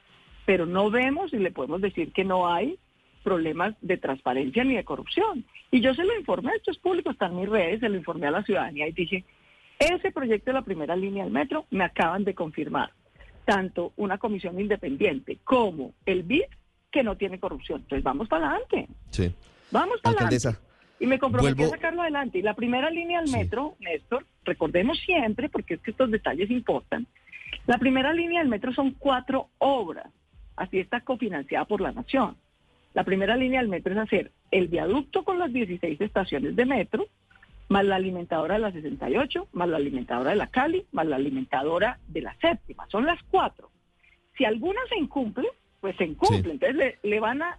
pero 0.45 0.65
no 0.65 0.91
vemos 0.91 1.33
y 1.33 1.37
le 1.37 1.51
podemos 1.51 1.81
decir 1.81 2.13
que 2.13 2.23
no 2.23 2.47
hay 2.47 2.77
problemas 3.23 3.75
de 3.81 3.97
transparencia 3.97 4.63
ni 4.63 4.75
de 4.75 4.83
corrupción. 4.83 5.45
Y 5.71 5.81
yo 5.81 5.93
se 5.93 6.03
lo 6.03 6.17
informé, 6.17 6.51
esto 6.55 6.71
es 6.71 6.77
público, 6.77 7.09
está 7.09 7.25
en 7.25 7.37
mis 7.37 7.49
redes, 7.49 7.79
se 7.79 7.89
lo 7.89 7.97
informé 7.97 8.27
a 8.27 8.31
la 8.31 8.43
ciudadanía 8.43 8.87
y 8.87 8.91
dije, 8.91 9.25
ese 9.79 10.11
proyecto 10.11 10.51
de 10.51 10.53
la 10.53 10.61
primera 10.61 10.95
línea 10.95 11.23
del 11.23 11.33
metro 11.33 11.65
me 11.71 11.83
acaban 11.83 12.23
de 12.23 12.35
confirmar 12.35 12.91
tanto 13.45 13.93
una 13.97 14.17
comisión 14.17 14.59
independiente 14.59 15.39
como 15.43 15.93
el 16.05 16.23
BID 16.23 16.43
que 16.91 17.03
no 17.03 17.17
tiene 17.17 17.39
corrupción. 17.39 17.81
Entonces 17.81 18.03
vamos 18.03 18.27
para 18.27 18.49
adelante. 18.49 18.87
Sí. 19.09 19.33
Vamos 19.71 19.99
para 20.01 20.17
adelante. 20.25 20.57
Y 20.99 21.07
me 21.07 21.19
comprometí 21.19 21.55
vuelvo- 21.55 21.73
a 21.73 21.77
sacarlo 21.77 22.01
adelante. 22.03 22.37
Y 22.37 22.41
la 22.43 22.53
primera 22.53 22.89
línea 22.89 23.19
del 23.19 23.29
Sí. 23.29 23.37
metro, 23.37 23.75
Néstor, 23.79 24.25
recordemos 24.45 24.99
siempre, 24.99 25.49
porque 25.49 25.73
es 25.75 25.81
que 25.81 25.91
estos 25.91 26.09
detalles 26.11 26.49
importan, 26.51 27.07
la 27.65 27.77
primera 27.77 28.13
línea 28.13 28.39
del 28.39 28.49
metro 28.49 28.73
son 28.73 28.91
cuatro 28.91 29.49
obras. 29.57 30.07
Así 30.55 30.79
está 30.79 31.01
cofinanciada 31.01 31.65
por 31.65 31.81
la 31.81 31.91
Nación. 31.91 32.37
La 32.93 33.03
primera 33.03 33.35
línea 33.35 33.59
del 33.59 33.69
metro 33.69 33.91
es 33.93 33.99
hacer 33.99 34.31
el 34.51 34.67
viaducto 34.67 35.23
con 35.23 35.39
las 35.39 35.51
16 35.51 35.99
estaciones 35.99 36.55
de 36.55 36.65
metro, 36.65 37.07
más 37.73 37.85
la 37.85 37.95
alimentadora 37.95 38.53
de 38.55 38.59
la 38.61 38.71
68, 38.71 39.47
más 39.53 39.67
la 39.67 39.77
alimentadora 39.77 40.29
de 40.31 40.35
la 40.35 40.47
Cali, 40.47 40.85
más 40.91 41.05
la 41.07 41.15
alimentadora 41.17 41.99
de 42.07 42.21
la 42.21 42.35
séptima. 42.39 42.85
Son 42.89 43.05
las 43.05 43.19
cuatro. 43.31 43.69
Si 44.37 44.45
alguna 44.45 44.79
se 44.89 44.97
incumple, 44.99 45.47
pues 45.81 45.95
se 45.97 46.05
incumple. 46.05 46.43
Sí. 46.43 46.49
Entonces 46.51 46.75
le, 46.75 46.97
le 47.03 47.19
van 47.19 47.41
a... 47.41 47.57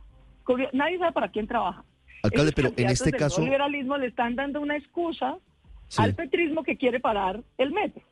Nadie 0.72 0.98
sabe 0.98 1.12
para 1.12 1.28
quién 1.30 1.46
trabaja. 1.46 1.84
alcalde, 2.22 2.50
Esos 2.50 2.54
pero 2.54 2.68
en 2.76 2.90
este 2.90 3.10
del 3.10 3.18
caso, 3.20 3.40
nuevo 3.40 3.52
liberalismo 3.52 3.96
le 3.98 4.06
están 4.06 4.36
dando 4.36 4.60
una 4.60 4.76
excusa 4.76 5.36
sí, 5.88 6.02
al 6.02 6.14
petrismo 6.14 6.62
que 6.62 6.76
quiere 6.76 7.00
parar 7.00 7.40
el 7.58 7.72
metro. 7.72 8.02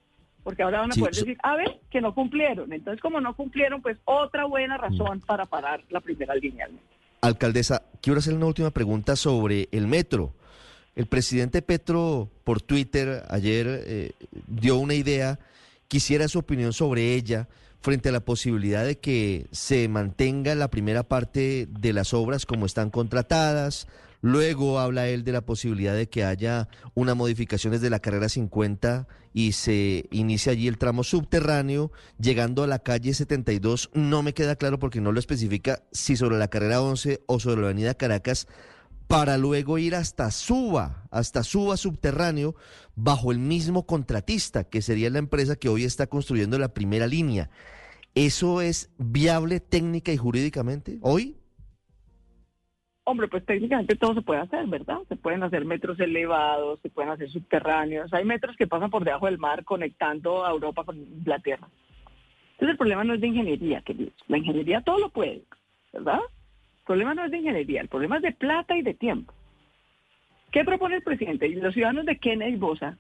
Porque 0.43 0.63
ahora 0.65 0.81
van 0.81 0.91
a 0.91 0.95
Sí, 0.95 1.01
poder 1.01 1.15
so- 1.15 1.25
decir, 1.25 1.39
a 1.43 1.55
ver, 1.57 1.79
que 1.91 2.01
no 2.01 2.15
cumplieron. 2.15 2.73
Entonces, 2.73 3.01
como 3.01 3.21
no 3.21 3.35
cumplieron, 3.37 3.81
pues 3.81 3.97
otra 4.05 4.45
buena 4.47 4.77
razón 4.77 5.19
Mm. 5.19 5.27
para 5.27 5.47
parar 5.47 5.83
la 5.91 6.01
primera 6.01 6.35
línea 6.35 6.67
del 6.67 6.75
metro. 6.75 6.89
alcaldesa, 7.21 7.83
quiero 8.01 8.19
hacer 8.19 8.35
una 8.35 8.47
última 8.47 8.71
pregunta 8.73 9.15
sobre 9.15 9.69
el 9.71 9.87
metro. 9.87 10.33
El 10.95 11.07
presidente 11.07 11.63
Petro 11.63 12.31
por 12.45 12.61
Twitter 12.61 13.25
ayer 13.29 13.67
eh, 13.87 14.13
dio 14.47 14.77
una 14.77 14.95
idea, 14.95 15.39
quisiera 15.89 16.29
su 16.29 16.39
opinión 16.39 16.73
sobre 16.73 17.15
ella 17.15 17.49
frente 17.81 18.11
a 18.11 18.13
la 18.13 18.21
posibilidad 18.21 18.85
de 18.85 18.99
que 18.99 19.47
se 19.51 19.89
mantenga 19.89 20.55
la 20.55 20.71
primera 20.71 21.03
parte 21.03 21.67
de 21.69 21.93
las 21.93 22.13
obras 22.15 22.47
como 22.47 22.67
están 22.67 22.91
contratadas. 22.91 23.89
Luego 24.21 24.79
habla 24.79 25.09
él 25.09 25.25
de 25.25 25.33
la 25.33 25.41
posibilidad 25.41 25.97
de 25.97 26.09
que 26.09 26.25
haya 26.25 26.69
una 26.95 27.15
modificación 27.15 27.73
desde 27.73 27.91
la 27.91 27.99
carrera 27.99 28.29
50 28.29 29.09
y 29.35 29.53
se 29.53 30.07
inicia 30.13 30.53
allí 30.53 30.69
el 30.69 30.79
tramo 30.79 31.03
subterráneo, 31.03 31.91
llegando 32.21 32.63
a 32.63 32.69
la 32.69 32.79
calle 32.79 33.15
72. 33.15 33.91
No 33.95 34.23
me 34.23 34.35
queda 34.35 34.55
claro 34.55 34.79
porque 34.79 35.01
no 35.01 35.11
lo 35.11 35.19
especifica 35.19 35.83
si 35.91 36.17
sobre 36.17 36.39
la 36.39 36.49
carrera 36.49 36.83
11 36.83 37.23
o 37.27 37.41
sobre 37.41 37.63
la 37.63 37.69
avenida 37.69 37.95
Caracas, 37.95 38.47
para 39.07 39.39
luego 39.39 39.79
ir 39.79 39.95
hasta 39.95 40.31
Suba, 40.31 41.05
hasta 41.11 41.43
Suba 41.43 41.77
subterráneo, 41.77 42.55
bajo 42.95 43.33
el 43.33 43.39
mismo 43.39 43.87
contratista, 43.87 44.65
que 44.65 44.83
sería 44.83 45.11
la 45.11 45.19
empresa 45.19 45.57
que 45.57 45.69
hoy 45.69 45.85
está 45.85 46.07
construyendo 46.07 46.59
la 46.59 46.75
primera 46.75 47.07
línea. 47.07 47.51
¿Eso 48.15 48.61
es 48.61 48.93
viable 48.99 49.61
técnica 49.61 50.13
y 50.13 50.17
jurídicamente 50.17 50.99
hoy? 51.01 51.37
Hombre, 53.05 53.27
pues 53.27 53.45
técnicamente 53.45 53.97
todo 53.97 54.15
se 54.15 54.23
puede 54.23 54.41
hacer, 54.41 54.67
¿verdad? 54.69 54.99
Se 55.09 55.17
pueden 55.17 55.43
hacer 55.43 55.65
metros 55.65 55.99
elevados, 55.99 56.79
se 56.83 56.89
pueden 56.89 57.11
hacer 57.11 57.29
subterráneos. 57.31 58.13
Hay 58.13 58.25
metros 58.25 58.57
que 58.57 58.69
pasan 58.69 58.91
por 58.91 59.05
debajo 59.05 59.27
del 59.27 59.39
mar 59.39 59.65
conectando 59.65 60.45
a 60.45 60.51
Europa 60.51 60.85
con 60.85 60.99
Inglaterra. 60.99 61.69
Entonces 62.53 62.75
el 62.75 62.79
problema 62.79 63.03
no 63.03 63.15
es 63.15 63.21
de 63.21 63.27
ingeniería, 63.27 63.83
queridos. 63.83 64.15
La 64.29 64.39
ingeniería 64.39 64.83
todo 64.83 64.99
lo 64.99 65.09
puede, 65.09 65.43
¿verdad? 65.93 66.21
Problema 66.87 67.15
no 67.15 67.25
es 67.25 67.31
de 67.31 67.39
ingeniería, 67.39 67.81
el 67.81 67.89
problema 67.89 68.17
es 68.17 68.23
de 68.23 68.33
plata 68.33 68.77
y 68.77 68.83
de 68.83 68.95
tiempo. 68.95 69.33
¿Qué 70.51 70.65
propone 70.65 70.97
el 70.97 71.03
presidente? 71.03 71.49
Y 71.49 71.55
los 71.55 71.75
ciudadanos 71.75 72.05
de 72.05 72.19
Kennedy 72.19 72.57
Bosa, 72.57 72.99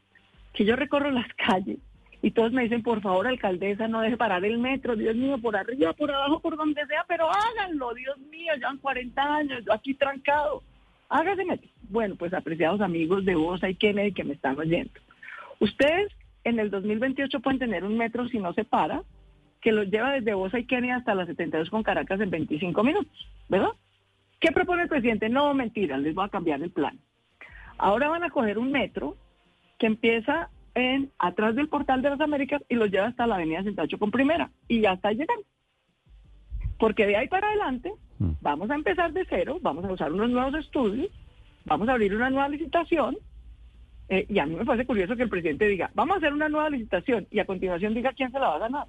que 0.55 0.65
yo 0.65 0.77
recorro 0.77 1.11
las 1.11 1.27
calles 1.37 1.79
y 2.23 2.31
todos 2.31 2.53
me 2.53 2.63
dicen, 2.63 2.83
por 2.83 3.01
favor, 3.03 3.27
alcaldesa, 3.27 3.89
no 3.89 4.01
deje 4.01 4.17
parar 4.17 4.45
el 4.45 4.59
metro, 4.59 4.95
Dios 4.95 5.17
mío, 5.17 5.39
por 5.39 5.57
arriba, 5.57 5.93
por 5.93 6.11
abajo, 6.13 6.39
por 6.39 6.57
donde 6.57 6.87
sea, 6.87 7.05
pero 7.09 7.29
háganlo, 7.29 7.93
Dios 7.95 8.17
mío, 8.31 8.55
llevan 8.55 8.79
40 8.79 9.23
años, 9.23 9.65
yo 9.67 9.73
aquí 9.73 9.95
trancado. 9.95 10.63
Hágase 11.09 11.45
metro. 11.45 11.69
Bueno, 11.91 12.15
pues 12.15 12.33
apreciados 12.33 12.81
amigos 12.81 13.25
de 13.25 13.35
Bosa 13.35 13.69
y 13.69 13.75
Kennedy 13.75 14.13
que 14.13 14.25
me 14.25 14.35
están 14.35 14.57
oyendo. 14.59 14.93
Ustedes 15.59 16.13
en 16.45 16.61
el 16.61 16.71
2028 16.71 17.41
pueden 17.41 17.59
tener 17.59 17.85
un 17.85 17.99
metro 17.99 18.29
si 18.29 18.39
no 18.39 18.53
se 18.55 18.65
para, 18.65 19.03
que 19.63 19.73
los 19.73 19.89
lleva 19.91 20.13
desde 20.13 20.35
Bosa 20.35 20.59
y 20.59 20.67
Kennedy 20.67 20.91
hasta 20.91 21.15
la 21.15 21.25
72 21.25 21.71
con 21.71 21.83
Caracas 21.83 22.21
en 22.21 22.31
25 22.31 22.85
minutos, 22.85 23.29
¿verdad? 23.49 23.71
¿Qué 24.41 24.53
propone 24.53 24.83
el 24.83 24.89
presidente? 24.89 25.29
No, 25.31 25.55
mentira, 25.55 25.97
les 25.97 26.15
voy 26.15 26.27
a 26.27 26.29
cambiar 26.29 26.63
el 26.63 26.71
plan. 26.71 26.99
Ahora 27.79 28.09
van 28.09 28.25
a 28.25 28.31
coger 28.31 28.59
un 28.59 28.71
metro 28.71 29.17
que 29.79 29.87
empieza 29.87 30.51
en 30.75 31.11
atrás 31.19 31.55
del 31.55 31.69
portal 31.69 32.03
de 32.03 32.11
las 32.11 32.21
Américas 32.21 32.63
y 32.69 32.75
los 32.75 32.91
lleva 32.91 33.07
hasta 33.07 33.27
la 33.27 33.37
avenida 33.37 33.61
68 33.61 33.99
con 33.99 34.11
primera 34.11 34.51
y 34.69 34.81
ya 34.81 34.93
está 34.93 35.13
llegando. 35.13 35.45
Porque 36.79 37.07
de 37.07 37.17
ahí 37.17 37.29
para 37.29 37.49
adelante 37.49 37.93
Mm. 38.23 38.37
vamos 38.41 38.71
a 38.71 38.77
empezar 38.77 39.13
de 39.13 39.27
cero, 39.29 39.59
vamos 39.61 39.85
a 39.85 39.93
usar 39.93 40.13
unos 40.13 40.31
nuevos 40.31 40.55
estudios, 40.55 41.11
vamos 41.65 41.89
a 41.89 41.93
abrir 41.93 42.15
una 42.15 42.31
nueva 42.31 42.49
licitación 42.49 43.17
eh, 44.09 44.27
y 44.29 44.39
a 44.39 44.47
mí 44.47 44.55
me 44.55 44.65
parece 44.65 44.87
curioso 44.87 45.17
que 45.17 45.25
el 45.25 45.29
presidente 45.29 45.67
diga, 45.67 45.91
vamos 45.95 46.15
a 46.15 46.19
hacer 46.19 46.33
una 46.33 46.49
nueva 46.49 46.71
licitación 46.71 47.27
y 47.33 47.41
a 47.41 47.47
continuación 47.47 47.95
diga 47.95 48.13
quién 48.13 48.31
se 48.31 48.39
la 48.39 48.49
va 48.49 48.57
a 48.57 48.61
ganar. 48.61 48.87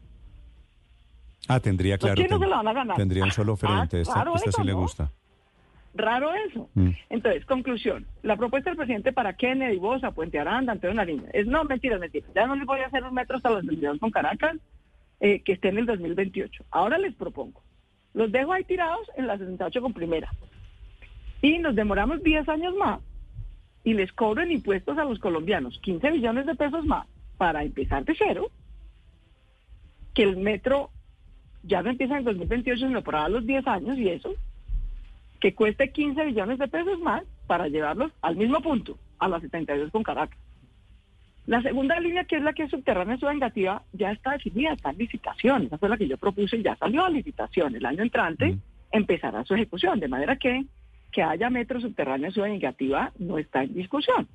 Ah, 1.47 1.59
tendría 1.59 1.97
claro. 1.97 2.15
¿Quién 2.15 2.29
no 2.29 2.37
ten- 2.39 2.45
se 2.47 2.49
la 2.49 2.57
van 2.57 2.67
a 2.69 2.73
ganar? 2.73 2.97
Tendría 2.97 3.23
un 3.23 3.31
solo 3.31 3.51
Ah, 3.51 3.55
oferente. 3.55 4.01
esta 4.01 4.13
claro 4.13 4.35
esta 4.35 4.43
sí 4.45 4.49
eso, 4.49 4.63
le 4.63 4.71
¿no? 4.71 4.79
gusta. 4.79 5.11
Raro 5.95 6.33
eso. 6.33 6.69
Mm. 6.73 6.89
Entonces, 7.09 7.45
conclusión. 7.45 8.07
La 8.23 8.35
propuesta 8.35 8.69
del 8.71 8.77
presidente 8.77 9.13
para 9.13 9.33
Kennedy, 9.33 9.77
Bosa, 9.77 10.11
Puente 10.11 10.39
Aranda, 10.39 10.71
Antonio 10.71 10.95
Nariño, 10.95 11.23
es 11.33 11.45
no, 11.45 11.63
mentira, 11.65 11.99
mentira. 11.99 12.25
Ya 12.33 12.47
no 12.47 12.55
les 12.55 12.65
voy 12.65 12.79
a 12.79 12.87
hacer 12.87 13.03
un 13.03 13.13
metro 13.13 13.37
hasta 13.37 13.51
los 13.51 13.63
22 13.65 13.99
con 13.99 14.09
Caracas, 14.09 14.55
eh, 15.19 15.41
que 15.41 15.53
esté 15.53 15.69
en 15.69 15.77
el 15.77 15.85
2028. 15.85 16.63
Ahora 16.71 16.97
les 16.97 17.13
propongo. 17.13 17.61
Los 18.13 18.31
dejo 18.31 18.53
ahí 18.53 18.63
tirados 18.63 19.07
en 19.17 19.27
la 19.27 19.37
68 19.37 19.81
con 19.81 19.93
primera. 19.93 20.31
Y 21.41 21.59
nos 21.59 21.75
demoramos 21.75 22.23
10 22.23 22.47
años 22.49 22.73
más 22.75 22.99
y 23.83 23.93
les 23.93 24.11
cobro 24.13 24.41
en 24.41 24.51
impuestos 24.51 24.97
a 24.97 25.03
los 25.03 25.19
colombianos 25.19 25.77
15 25.79 26.09
millones 26.09 26.45
de 26.45 26.55
pesos 26.55 26.85
más 26.85 27.05
para 27.37 27.63
empezar 27.63 28.05
de 28.05 28.15
cero, 28.17 28.49
que 30.13 30.23
el 30.23 30.37
metro 30.37 30.89
ya 31.63 31.81
no 31.81 31.89
empieza 31.89 32.13
en 32.13 32.19
el 32.19 32.25
2028, 32.25 32.87
sino 32.87 33.01
por 33.01 33.15
a 33.15 33.29
los 33.29 33.45
10 33.45 33.67
años 33.67 33.97
y 33.97 34.09
eso, 34.09 34.33
que 35.39 35.55
cueste 35.55 35.91
15 35.91 36.25
billones 36.25 36.59
de 36.59 36.67
pesos 36.67 36.99
más 36.99 37.23
para 37.47 37.67
llevarlos 37.67 38.11
al 38.21 38.35
mismo 38.35 38.61
punto, 38.61 38.97
a 39.19 39.27
las 39.27 39.41
72 39.41 39.91
con 39.91 40.03
Caracas. 40.03 40.39
La 41.45 41.61
segunda 41.61 41.99
línea, 41.99 42.23
que 42.23 42.37
es 42.37 42.43
la 42.43 42.53
que 42.53 42.63
es 42.63 42.71
subterránea 42.71 43.17
vengativa, 43.21 43.83
ya 43.91 44.11
está 44.11 44.31
definida, 44.31 44.73
está 44.73 44.91
en 44.91 44.97
licitación. 44.97 45.63
Esa 45.63 45.77
fue 45.77 45.89
la 45.89 45.97
que 45.97 46.07
yo 46.07 46.17
propuse 46.17 46.55
y 46.55 46.63
ya 46.63 46.75
salió 46.77 47.03
a 47.03 47.09
licitación. 47.09 47.75
El 47.75 47.85
año 47.85 48.01
entrante 48.01 48.57
empezará 48.91 49.43
su 49.43 49.53
ejecución, 49.53 49.99
de 49.99 50.07
manera 50.07 50.37
que 50.37 50.65
que 51.13 51.23
haya 51.23 51.49
metro 51.49 51.79
subterráneo 51.79 52.31
vengativa 52.35 53.13
no 53.19 53.37
está 53.37 53.63
en 53.63 53.73
discusión. 53.73 54.27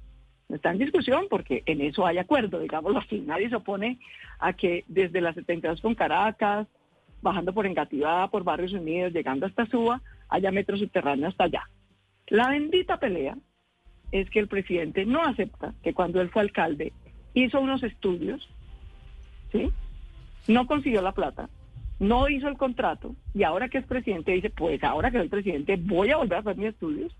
No 0.48 0.56
está 0.56 0.70
en 0.70 0.78
discusión 0.78 1.26
porque 1.28 1.62
en 1.66 1.82
eso 1.82 2.06
hay 2.06 2.16
acuerdo, 2.16 2.60
digámoslo 2.60 2.98
así. 3.04 3.20
Nadie 3.20 3.50
se 3.50 3.56
opone 3.56 3.98
a 4.38 4.54
que 4.54 4.84
desde 4.86 5.20
las 5.20 5.34
72 5.34 5.82
con 5.82 5.94
Caracas, 5.94 6.66
bajando 7.22 7.52
por 7.52 7.66
Engativá, 7.66 8.28
por 8.28 8.44
Barrios 8.44 8.72
Unidos, 8.72 9.12
llegando 9.12 9.46
hasta 9.46 9.66
Suba, 9.66 10.00
haya 10.28 10.50
metro 10.50 10.76
subterráneo 10.76 11.28
hasta 11.28 11.44
allá. 11.44 11.68
La 12.28 12.48
bendita 12.48 12.98
pelea 12.98 13.36
es 14.12 14.28
que 14.30 14.38
el 14.38 14.48
presidente 14.48 15.04
no 15.04 15.22
acepta 15.22 15.74
que 15.82 15.94
cuando 15.94 16.20
él 16.20 16.30
fue 16.30 16.42
alcalde 16.42 16.92
hizo 17.34 17.60
unos 17.60 17.82
estudios, 17.82 18.48
¿sí? 19.52 19.70
No 20.46 20.66
consiguió 20.66 21.02
la 21.02 21.12
plata, 21.12 21.48
no 21.98 22.28
hizo 22.28 22.48
el 22.48 22.56
contrato 22.56 23.14
y 23.34 23.42
ahora 23.42 23.68
que 23.68 23.78
es 23.78 23.86
presidente 23.86 24.32
dice, 24.32 24.50
pues 24.50 24.82
ahora 24.84 25.10
que 25.10 25.18
soy 25.18 25.28
presidente 25.28 25.76
voy 25.76 26.10
a 26.10 26.16
volver 26.16 26.38
a 26.38 26.40
hacer 26.40 26.56
mis 26.56 26.68
estudios 26.68 27.14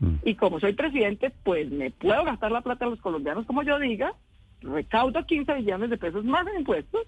Mm. 0.00 0.16
y 0.24 0.34
como 0.34 0.60
soy 0.60 0.72
presidente, 0.72 1.32
pues 1.42 1.70
me 1.70 1.90
puedo 1.90 2.24
gastar 2.24 2.50
la 2.50 2.62
plata 2.62 2.84
a 2.84 2.88
los 2.88 3.00
colombianos 3.00 3.46
como 3.46 3.62
yo 3.62 3.78
diga, 3.78 4.12
recaudo 4.60 5.24
15 5.24 5.54
billones 5.54 5.90
de 5.90 5.98
pesos 5.98 6.24
más 6.24 6.46
en 6.46 6.60
impuestos 6.60 7.06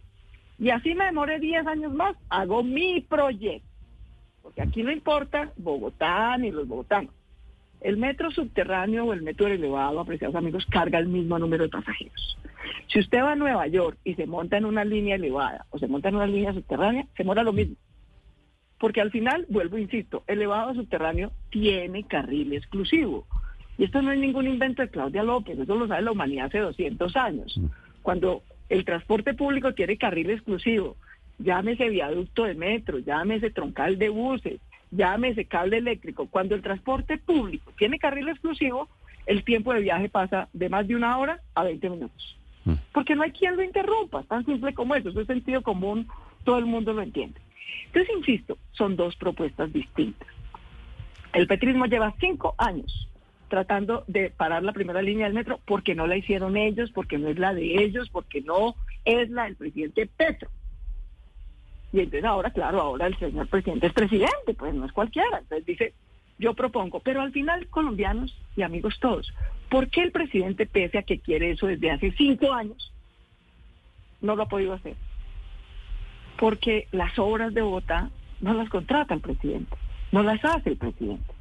y 0.59 0.71
así 0.71 0.95
me 0.95 1.05
demore 1.07 1.39
10 1.39 1.67
años 1.67 1.93
más, 1.93 2.17
hago 2.29 2.63
mi 2.63 3.01
proyecto. 3.03 3.67
Porque 4.43 4.63
aquí 4.63 4.83
no 4.83 4.91
importa 4.91 5.53
Bogotá 5.57 6.37
ni 6.39 6.51
los 6.51 6.67
bogotanos. 6.67 7.13
El 7.81 7.99
metro 7.99 8.31
subterráneo 8.31 9.05
o 9.05 9.13
el 9.13 9.23
metro 9.23 9.49
elevado, 9.49 10.01
apreciados 10.01 10.37
amigos, 10.37 10.67
carga 10.71 10.99
el 10.99 11.09
mismo 11.09 11.39
número 11.39 11.65
de 11.65 11.71
pasajeros. 11.71 12.39
Si 12.89 13.01
usted 13.01 13.19
va 13.19 13.33
a 13.33 13.37
Nueva 13.37 13.67
York 13.67 13.99
y 14.05 14.15
se 14.15 14.27
monta 14.27 14.57
en 14.57 14.65
una 14.65 14.85
línea 14.85 15.17
elevada 15.17 15.67
o 15.71 15.79
se 15.79 15.89
monta 15.89 16.09
en 16.09 16.17
una 16.17 16.27
línea 16.27 16.55
subterránea, 16.55 17.07
se 17.17 17.25
mora 17.25 17.43
lo 17.43 17.53
mismo. 17.53 17.77
Porque 18.79 19.01
al 19.01 19.11
final, 19.11 19.47
vuelvo, 19.49 19.79
insisto, 19.79 20.23
elevado 20.27 20.75
subterráneo 20.75 21.33
tiene 21.51 22.05
carril 22.05 22.53
exclusivo. 22.55 23.27
Y 23.79 23.85
esto 23.85 24.01
no 24.01 24.13
es 24.13 24.19
ningún 24.19 24.47
invento 24.47 24.83
de 24.83 24.89
Claudia 24.89 25.23
López, 25.23 25.59
eso 25.59 25.75
lo 25.75 25.87
sabe 25.87 26.03
la 26.03 26.13
humanidad 26.13 26.47
hace 26.47 26.59
200 26.61 27.15
años. 27.17 27.59
Mm. 27.59 27.67
Cuando 28.03 28.43
el 28.69 28.85
transporte 28.85 29.35
público 29.35 29.75
tiene 29.75 29.97
carril 29.97 30.31
exclusivo 30.31 30.97
llámese 31.39 31.89
viaducto 31.89 32.45
de 32.45 32.55
metro, 32.55 32.99
llámese 32.99 33.51
troncal 33.51 33.99
de 33.99 34.09
buses, 34.09 34.61
llámese 34.91 35.45
cable 35.45 35.79
eléctrico. 35.79 36.27
Cuando 36.27 36.55
el 36.55 36.63
transporte 36.63 37.19
público 37.19 37.73
tiene 37.77 37.99
carril 37.99 38.29
exclusivo, 38.29 38.89
el 39.27 39.45
tiempo 39.45 39.73
de 39.73 39.81
viaje 39.81 40.09
pasa 40.09 40.49
de 40.53 40.69
más 40.69 40.87
de 40.87 40.97
una 40.97 41.19
hora 41.19 41.41
a 41.55 41.65
20 41.65 41.91
minutos. 41.91 42.37
Mm. 42.65 42.75
Porque 42.93 43.15
no 43.15 43.23
hay 43.23 43.33
quien 43.33 43.57
lo 43.57 43.63
interrumpa, 43.63 44.23
tan 44.25 44.45
simple 44.45 44.75
como 44.75 44.95
eso, 44.95 45.11
eso 45.11 45.21
es 45.21 45.27
sentido 45.27 45.63
común, 45.63 46.09
todo 46.45 46.59
el 46.59 46.67
mundo 46.67 46.93
lo 46.93 47.03
entiende. 47.03 47.41
Entonces, 47.87 48.15
insisto, 48.17 48.57
son 48.73 48.97
dos 48.97 49.17
propuestas 49.17 49.73
distintas. 49.73 50.29
El 51.33 51.47
petrismo 51.47 51.87
lleva 51.87 52.15
cinco 52.19 52.55
años 52.57 53.09
tratando 53.49 54.05
de 54.07 54.31
parar 54.31 54.63
la 54.63 54.73
primera 54.73 55.03
línea 55.03 55.27
del 55.27 55.35
metro 55.35 55.61
porque 55.65 55.95
no 55.95 56.07
la 56.07 56.17
hicieron 56.17 56.57
ellos, 56.57 56.91
porque 56.93 57.19
no 57.19 57.29
es 57.29 57.39
la 57.39 57.55
de 57.55 57.83
ellos, 57.83 58.09
porque 58.11 58.41
no 58.41 58.75
es 59.05 59.31
la 59.31 59.45
del 59.45 59.57
presidente 59.57 60.07
Petro. 60.07 60.51
Y 61.93 62.01
entonces 62.01 62.25
ahora, 62.25 62.51
claro, 62.51 62.81
ahora 62.81 63.07
el 63.07 63.17
señor 63.19 63.49
presidente 63.49 63.87
es 63.87 63.93
presidente, 63.93 64.55
pues 64.57 64.75
no 64.75 64.85
es 64.85 64.93
cualquiera. 64.93 65.39
Entonces 65.39 65.65
dice, 65.65 65.95
yo 66.39 66.55
propongo, 66.55 67.01
pero 67.01 67.23
al 67.23 67.33
final, 67.33 67.69
colombianos 67.69 68.37
y 68.57 68.63
amigos 68.63 68.99
todos, 69.01 69.33
¿por 69.71 69.89
qué 69.89 70.03
el 70.03 70.13
presidente, 70.13 70.67
pese 70.67 70.99
a 70.99 71.03
que 71.03 71.21
quiere 71.21 71.53
eso 71.53 71.67
desde 71.67 71.91
hace 71.91 72.13
cinco 72.13 72.53
años, 72.53 72.93
no 74.21 74.37
lo 74.37 74.43
ha 74.43 74.49
podido 74.49 74.73
hacer? 74.73 74.97
Porque 76.39 76.89
las 76.93 77.19
obras 77.19 77.55
de 77.55 77.63
Bogotá 77.63 78.11
no 78.41 78.53
las 78.53 78.69
contrata 78.69 79.15
el 79.15 79.21
presidente, 79.21 79.75
no 80.13 80.23
las 80.23 80.45
hace 80.45 80.71
el 80.71 80.77
presidente, 80.77 81.33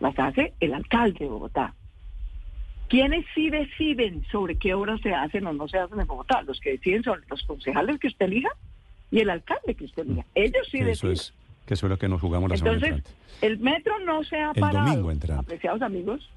las 0.00 0.18
hace 0.18 0.54
el 0.60 0.74
alcalde 0.74 1.20
de 1.20 1.30
Bogotá. 1.30 1.74
¿Quiénes 2.88 3.26
sí 3.34 3.50
deciden 3.50 4.24
sobre 4.30 4.56
qué 4.56 4.72
obras 4.74 5.00
se 5.02 5.12
hacen 5.12 5.46
o 5.46 5.52
no 5.52 5.68
se 5.68 5.78
hacen 5.78 6.00
en 6.00 6.06
Bogotá? 6.06 6.42
Los 6.42 6.58
que 6.60 6.70
deciden 6.70 7.02
son 7.02 7.20
los 7.28 7.42
concejales 7.42 7.98
que 8.00 8.06
usted 8.06 8.26
elija 8.26 8.48
y 9.10 9.20
el 9.20 9.30
alcalde 9.30 9.74
que 9.74 9.84
usted 9.84 10.04
elija. 10.04 10.24
Ellos 10.34 10.66
sí 10.70 10.80
deciden. 10.80 11.12
Es, 11.12 11.34
que 11.66 11.74
eso 11.74 11.86
es 11.86 11.90
lo 11.90 11.98
que 11.98 12.08
nos 12.08 12.20
jugamos 12.20 12.48
la 12.48 12.56
Entonces, 12.56 13.02
el 13.42 13.58
metro 13.58 13.98
no 14.00 14.24
se 14.24 14.40
ha 14.40 14.54
parado, 14.54 15.10
apreciados 15.36 15.82
amigos, 15.82 16.30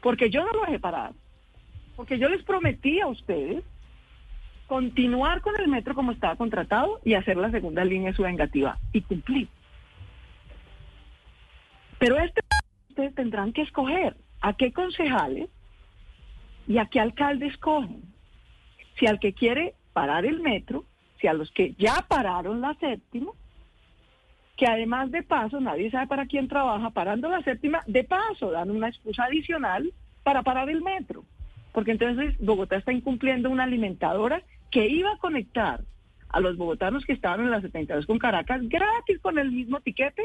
porque 0.00 0.30
yo 0.30 0.44
no 0.46 0.52
lo 0.52 0.62
dejé 0.62 0.78
parado. 0.78 1.14
Porque 1.94 2.18
yo 2.18 2.28
les 2.28 2.42
prometí 2.42 3.00
a 3.00 3.08
ustedes 3.08 3.62
continuar 4.66 5.42
con 5.42 5.60
el 5.60 5.68
metro 5.68 5.94
como 5.94 6.12
estaba 6.12 6.36
contratado 6.36 7.00
y 7.04 7.14
hacer 7.14 7.36
la 7.36 7.50
segunda 7.50 7.84
línea 7.84 8.14
su 8.14 8.22
vengativa. 8.22 8.78
Y 8.92 9.02
cumplí. 9.02 9.48
Pero 11.98 12.16
este 12.18 12.40
tendrán 13.14 13.52
que 13.52 13.62
escoger 13.62 14.16
a 14.40 14.52
qué 14.54 14.72
concejales 14.72 15.48
y 16.66 16.78
a 16.78 16.86
qué 16.86 17.00
alcaldes 17.00 17.52
escogen. 17.52 18.02
Si 18.98 19.06
al 19.06 19.20
que 19.20 19.32
quiere 19.32 19.74
parar 19.92 20.26
el 20.26 20.40
metro, 20.40 20.84
si 21.20 21.26
a 21.26 21.32
los 21.32 21.50
que 21.52 21.74
ya 21.78 22.04
pararon 22.08 22.60
la 22.60 22.74
séptima, 22.74 23.32
que 24.56 24.66
además 24.66 25.10
de 25.10 25.22
paso, 25.22 25.60
nadie 25.60 25.90
sabe 25.90 26.08
para 26.08 26.26
quién 26.26 26.48
trabaja, 26.48 26.90
parando 26.90 27.28
la 27.28 27.42
séptima, 27.42 27.82
de 27.86 28.04
paso 28.04 28.50
dan 28.50 28.70
una 28.70 28.88
excusa 28.88 29.24
adicional 29.24 29.92
para 30.24 30.42
parar 30.42 30.68
el 30.68 30.82
metro. 30.82 31.24
Porque 31.72 31.92
entonces 31.92 32.36
Bogotá 32.40 32.76
está 32.76 32.92
incumpliendo 32.92 33.50
una 33.50 33.64
alimentadora 33.64 34.42
que 34.70 34.88
iba 34.88 35.12
a 35.12 35.18
conectar 35.18 35.82
a 36.28 36.40
los 36.40 36.56
bogotanos 36.56 37.04
que 37.04 37.12
estaban 37.12 37.40
en 37.40 37.50
la 37.50 37.60
72 37.60 38.06
con 38.06 38.18
Caracas 38.18 38.60
gratis 38.68 39.18
con 39.20 39.38
el 39.38 39.50
mismo 39.52 39.80
tiquete, 39.80 40.22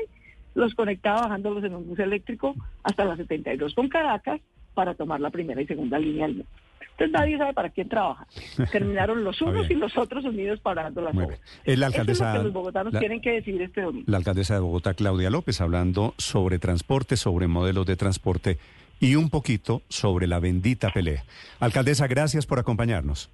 los 0.53 0.73
conectaba 0.75 1.21
bajándolos 1.21 1.63
en 1.63 1.75
un 1.75 1.87
bus 1.87 1.99
eléctrico 1.99 2.55
hasta 2.83 3.05
la 3.05 3.15
72 3.15 3.73
con 3.73 3.89
Caracas 3.89 4.41
para 4.73 4.95
tomar 4.95 5.19
la 5.19 5.29
primera 5.29 5.61
y 5.61 5.67
segunda 5.67 5.99
línea 5.99 6.27
del 6.27 6.37
metro. 6.37 6.51
Entonces 6.93 7.11
nadie 7.11 7.37
sabe 7.37 7.53
para 7.53 7.69
quién 7.69 7.89
trabaja. 7.89 8.27
Terminaron 8.71 9.23
los 9.23 9.41
unos 9.41 9.69
y 9.69 9.73
los 9.73 9.97
otros 9.97 10.25
unidos 10.25 10.59
parando 10.59 11.01
las 11.01 11.15
obras. 11.15 11.39
La 11.65 11.87
alcaldesa, 11.87 12.29
es 12.29 12.33
lo 12.33 12.39
que 12.39 12.43
los 12.45 12.53
bogotanos 12.53 12.99
tienen 12.99 13.19
que 13.19 13.31
decidir 13.31 13.63
este 13.63 13.81
domingo. 13.81 14.05
La 14.07 14.17
alcaldesa 14.17 14.53
de 14.53 14.59
Bogotá, 14.59 14.93
Claudia 14.93 15.29
López, 15.29 15.59
hablando 15.61 16.13
sobre 16.17 16.59
transporte, 16.59 17.17
sobre 17.17 17.47
modelos 17.47 17.85
de 17.85 17.95
transporte 17.95 18.59
y 18.99 19.15
un 19.15 19.29
poquito 19.29 19.81
sobre 19.89 20.27
la 20.27 20.39
bendita 20.39 20.91
pelea. 20.91 21.23
Alcaldesa, 21.59 22.07
gracias 22.07 22.45
por 22.45 22.59
acompañarnos. 22.59 23.29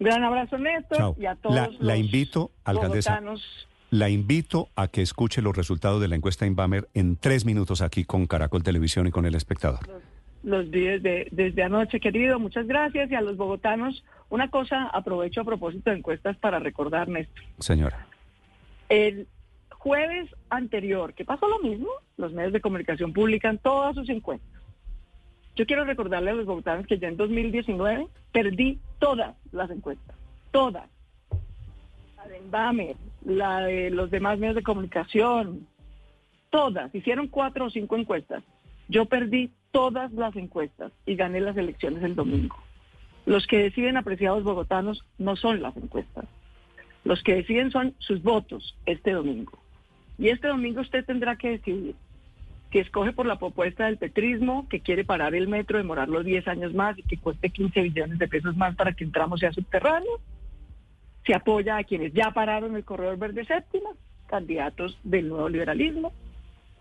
Un 0.00 0.06
gran 0.06 0.24
abrazo, 0.24 0.58
Néstor, 0.58 1.14
y 1.18 1.26
a 1.26 1.36
todos 1.36 1.54
la, 1.54 1.70
la 1.78 1.96
invito, 1.96 2.50
alcaldesa, 2.64 3.20
La 3.94 4.10
invito 4.10 4.70
a 4.74 4.88
que 4.88 5.02
escuche 5.02 5.40
los 5.40 5.56
resultados 5.56 6.00
de 6.00 6.08
la 6.08 6.16
encuesta 6.16 6.46
Inbamer 6.46 6.88
en 6.94 7.16
tres 7.16 7.44
minutos 7.44 7.80
aquí 7.80 8.02
con 8.02 8.26
Caracol 8.26 8.64
Televisión 8.64 9.06
y 9.06 9.12
con 9.12 9.24
el 9.24 9.36
espectador 9.36 9.78
los 10.42 10.68
días 10.68 11.00
de, 11.00 11.28
desde 11.30 11.62
anoche, 11.62 12.00
querido. 12.00 12.40
Muchas 12.40 12.66
gracias. 12.66 13.08
Y 13.08 13.14
a 13.14 13.20
los 13.20 13.36
bogotanos, 13.36 14.04
una 14.30 14.50
cosa, 14.50 14.88
aprovecho 14.88 15.42
a 15.42 15.44
propósito 15.44 15.90
de 15.90 15.98
encuestas 15.98 16.36
para 16.36 16.58
recordar, 16.58 17.08
Néstor. 17.08 17.44
Señora. 17.60 18.08
El 18.88 19.28
jueves 19.70 20.28
anterior, 20.50 21.14
que 21.14 21.24
pasó 21.24 21.46
lo 21.46 21.60
mismo, 21.60 21.88
los 22.16 22.32
medios 22.32 22.52
de 22.52 22.60
comunicación 22.60 23.12
publican 23.12 23.58
todas 23.58 23.94
sus 23.94 24.08
encuestas. 24.08 24.60
Yo 25.54 25.66
quiero 25.66 25.84
recordarle 25.84 26.32
a 26.32 26.34
los 26.34 26.46
bogotanos 26.46 26.88
que 26.88 26.98
ya 26.98 27.06
en 27.06 27.16
2019 27.16 28.08
perdí 28.32 28.80
todas 28.98 29.36
las 29.52 29.70
encuestas, 29.70 30.16
todas. 30.50 30.90
La 32.24 32.30
de 32.30 32.36
Enbamer, 32.38 32.96
la 33.24 33.60
de 33.60 33.90
los 33.90 34.10
demás 34.10 34.38
medios 34.38 34.56
de 34.56 34.62
comunicación, 34.62 35.66
todas. 36.48 36.94
Hicieron 36.94 37.28
cuatro 37.28 37.66
o 37.66 37.70
cinco 37.70 37.96
encuestas. 37.96 38.42
Yo 38.88 39.04
perdí 39.04 39.50
todas 39.72 40.10
las 40.12 40.34
encuestas 40.36 40.92
y 41.04 41.16
gané 41.16 41.40
las 41.40 41.56
elecciones 41.56 42.02
el 42.02 42.14
domingo. 42.14 42.56
Los 43.26 43.46
que 43.46 43.58
deciden, 43.58 43.96
apreciados 43.96 44.42
bogotanos, 44.42 45.04
no 45.18 45.36
son 45.36 45.60
las 45.60 45.76
encuestas. 45.76 46.24
Los 47.04 47.22
que 47.22 47.34
deciden 47.34 47.70
son 47.70 47.94
sus 47.98 48.22
votos 48.22 48.74
este 48.86 49.12
domingo. 49.12 49.52
Y 50.18 50.28
este 50.28 50.48
domingo 50.48 50.80
usted 50.80 51.04
tendrá 51.04 51.36
que 51.36 51.50
decidir 51.50 51.94
que 52.70 52.80
escoge 52.80 53.12
por 53.12 53.26
la 53.26 53.38
propuesta 53.38 53.86
del 53.86 53.98
petrismo, 53.98 54.66
que 54.68 54.80
quiere 54.80 55.04
parar 55.04 55.34
el 55.34 55.46
metro, 55.46 55.78
demorarlo 55.78 56.22
10 56.22 56.48
años 56.48 56.74
más 56.74 56.98
y 56.98 57.02
que 57.02 57.18
cueste 57.18 57.50
15 57.50 57.82
billones 57.82 58.18
de 58.18 58.28
pesos 58.28 58.56
más 58.56 58.74
para 58.74 58.92
que 58.94 59.04
el 59.04 59.12
tramo 59.12 59.36
sea 59.36 59.52
subterráneo. 59.52 60.20
Se 61.26 61.34
apoya 61.34 61.78
a 61.78 61.84
quienes 61.84 62.12
ya 62.12 62.30
pararon 62.32 62.76
el 62.76 62.84
corredor 62.84 63.18
verde 63.18 63.44
séptima, 63.44 63.90
candidatos 64.26 64.98
del 65.02 65.28
nuevo 65.28 65.48
liberalismo 65.48 66.12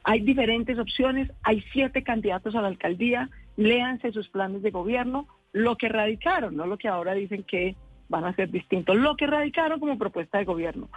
hay 0.04 0.20
diferentes 0.20 0.78
opciones, 0.78 1.32
hay 1.44 1.64
siete 1.72 2.04
candidatos 2.04 2.56
a 2.56 2.62
la 2.62 2.68
alcaldía, 2.68 3.30
léanse 3.56 4.12
sus 4.12 4.28
planes 4.30 4.62
de 4.62 4.72
gobierno, 4.72 5.28
lo 5.54 5.78
que 5.78 5.88
radicaron, 5.88 6.56
no 6.56 6.68
lo 6.68 6.78
que 6.78 6.90
ahora 6.90 7.14
dicen 7.14 7.44
que 7.44 7.76
van 8.10 8.26
a 8.26 8.36
ser 8.36 8.52
distintos, 8.52 8.98
lo 8.98 9.16
que 9.16 9.28
radicaron 9.28 9.80
como 9.80 9.98
propuesta 9.98 10.40
de 10.40 10.46
gobierno. 10.46 10.90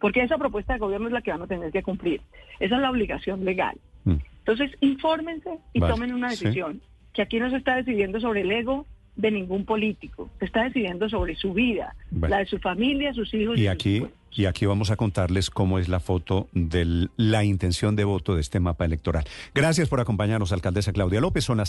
Porque 0.00 0.22
esa 0.22 0.38
propuesta 0.38 0.74
de 0.74 0.78
gobierno 0.78 1.08
es 1.08 1.12
la 1.12 1.22
que 1.22 1.32
van 1.32 1.42
a 1.42 1.46
tener 1.46 1.72
que 1.72 1.82
cumplir. 1.82 2.22
Esa 2.60 2.76
es 2.76 2.80
la 2.80 2.90
obligación 2.90 3.44
legal. 3.44 3.76
Mm. 4.04 4.16
Entonces, 4.38 4.72
infórmense 4.80 5.58
y 5.72 5.80
tomen 5.80 6.14
una 6.14 6.30
decisión, 6.30 6.80
que 7.12 7.22
aquí 7.22 7.38
no 7.38 7.50
se 7.50 7.56
está 7.56 7.76
decidiendo 7.76 8.20
sobre 8.20 8.42
el 8.42 8.50
ego 8.50 8.86
de 9.16 9.30
ningún 9.30 9.64
político, 9.64 10.30
está 10.40 10.64
decidiendo 10.64 11.08
sobre 11.08 11.36
su 11.36 11.52
vida, 11.52 11.94
la 12.10 12.38
de 12.38 12.46
su 12.46 12.58
familia, 12.58 13.12
sus 13.12 13.32
hijos. 13.34 13.58
Y, 13.58 13.66
aquí, 13.66 14.06
y 14.30 14.46
aquí 14.46 14.64
vamos 14.64 14.90
a 14.90 14.96
contarles 14.96 15.50
cómo 15.50 15.78
es 15.78 15.88
la 15.88 16.00
foto 16.00 16.48
de 16.52 17.08
la 17.16 17.44
intención 17.44 17.94
de 17.94 18.04
voto 18.04 18.34
de 18.34 18.40
este 18.40 18.58
mapa 18.60 18.84
electoral. 18.84 19.24
Gracias 19.54 19.88
por 19.88 20.00
acompañarnos, 20.00 20.52
alcaldesa 20.52 20.92
Claudia 20.92 21.20
López. 21.20 21.44
Son 21.44 21.60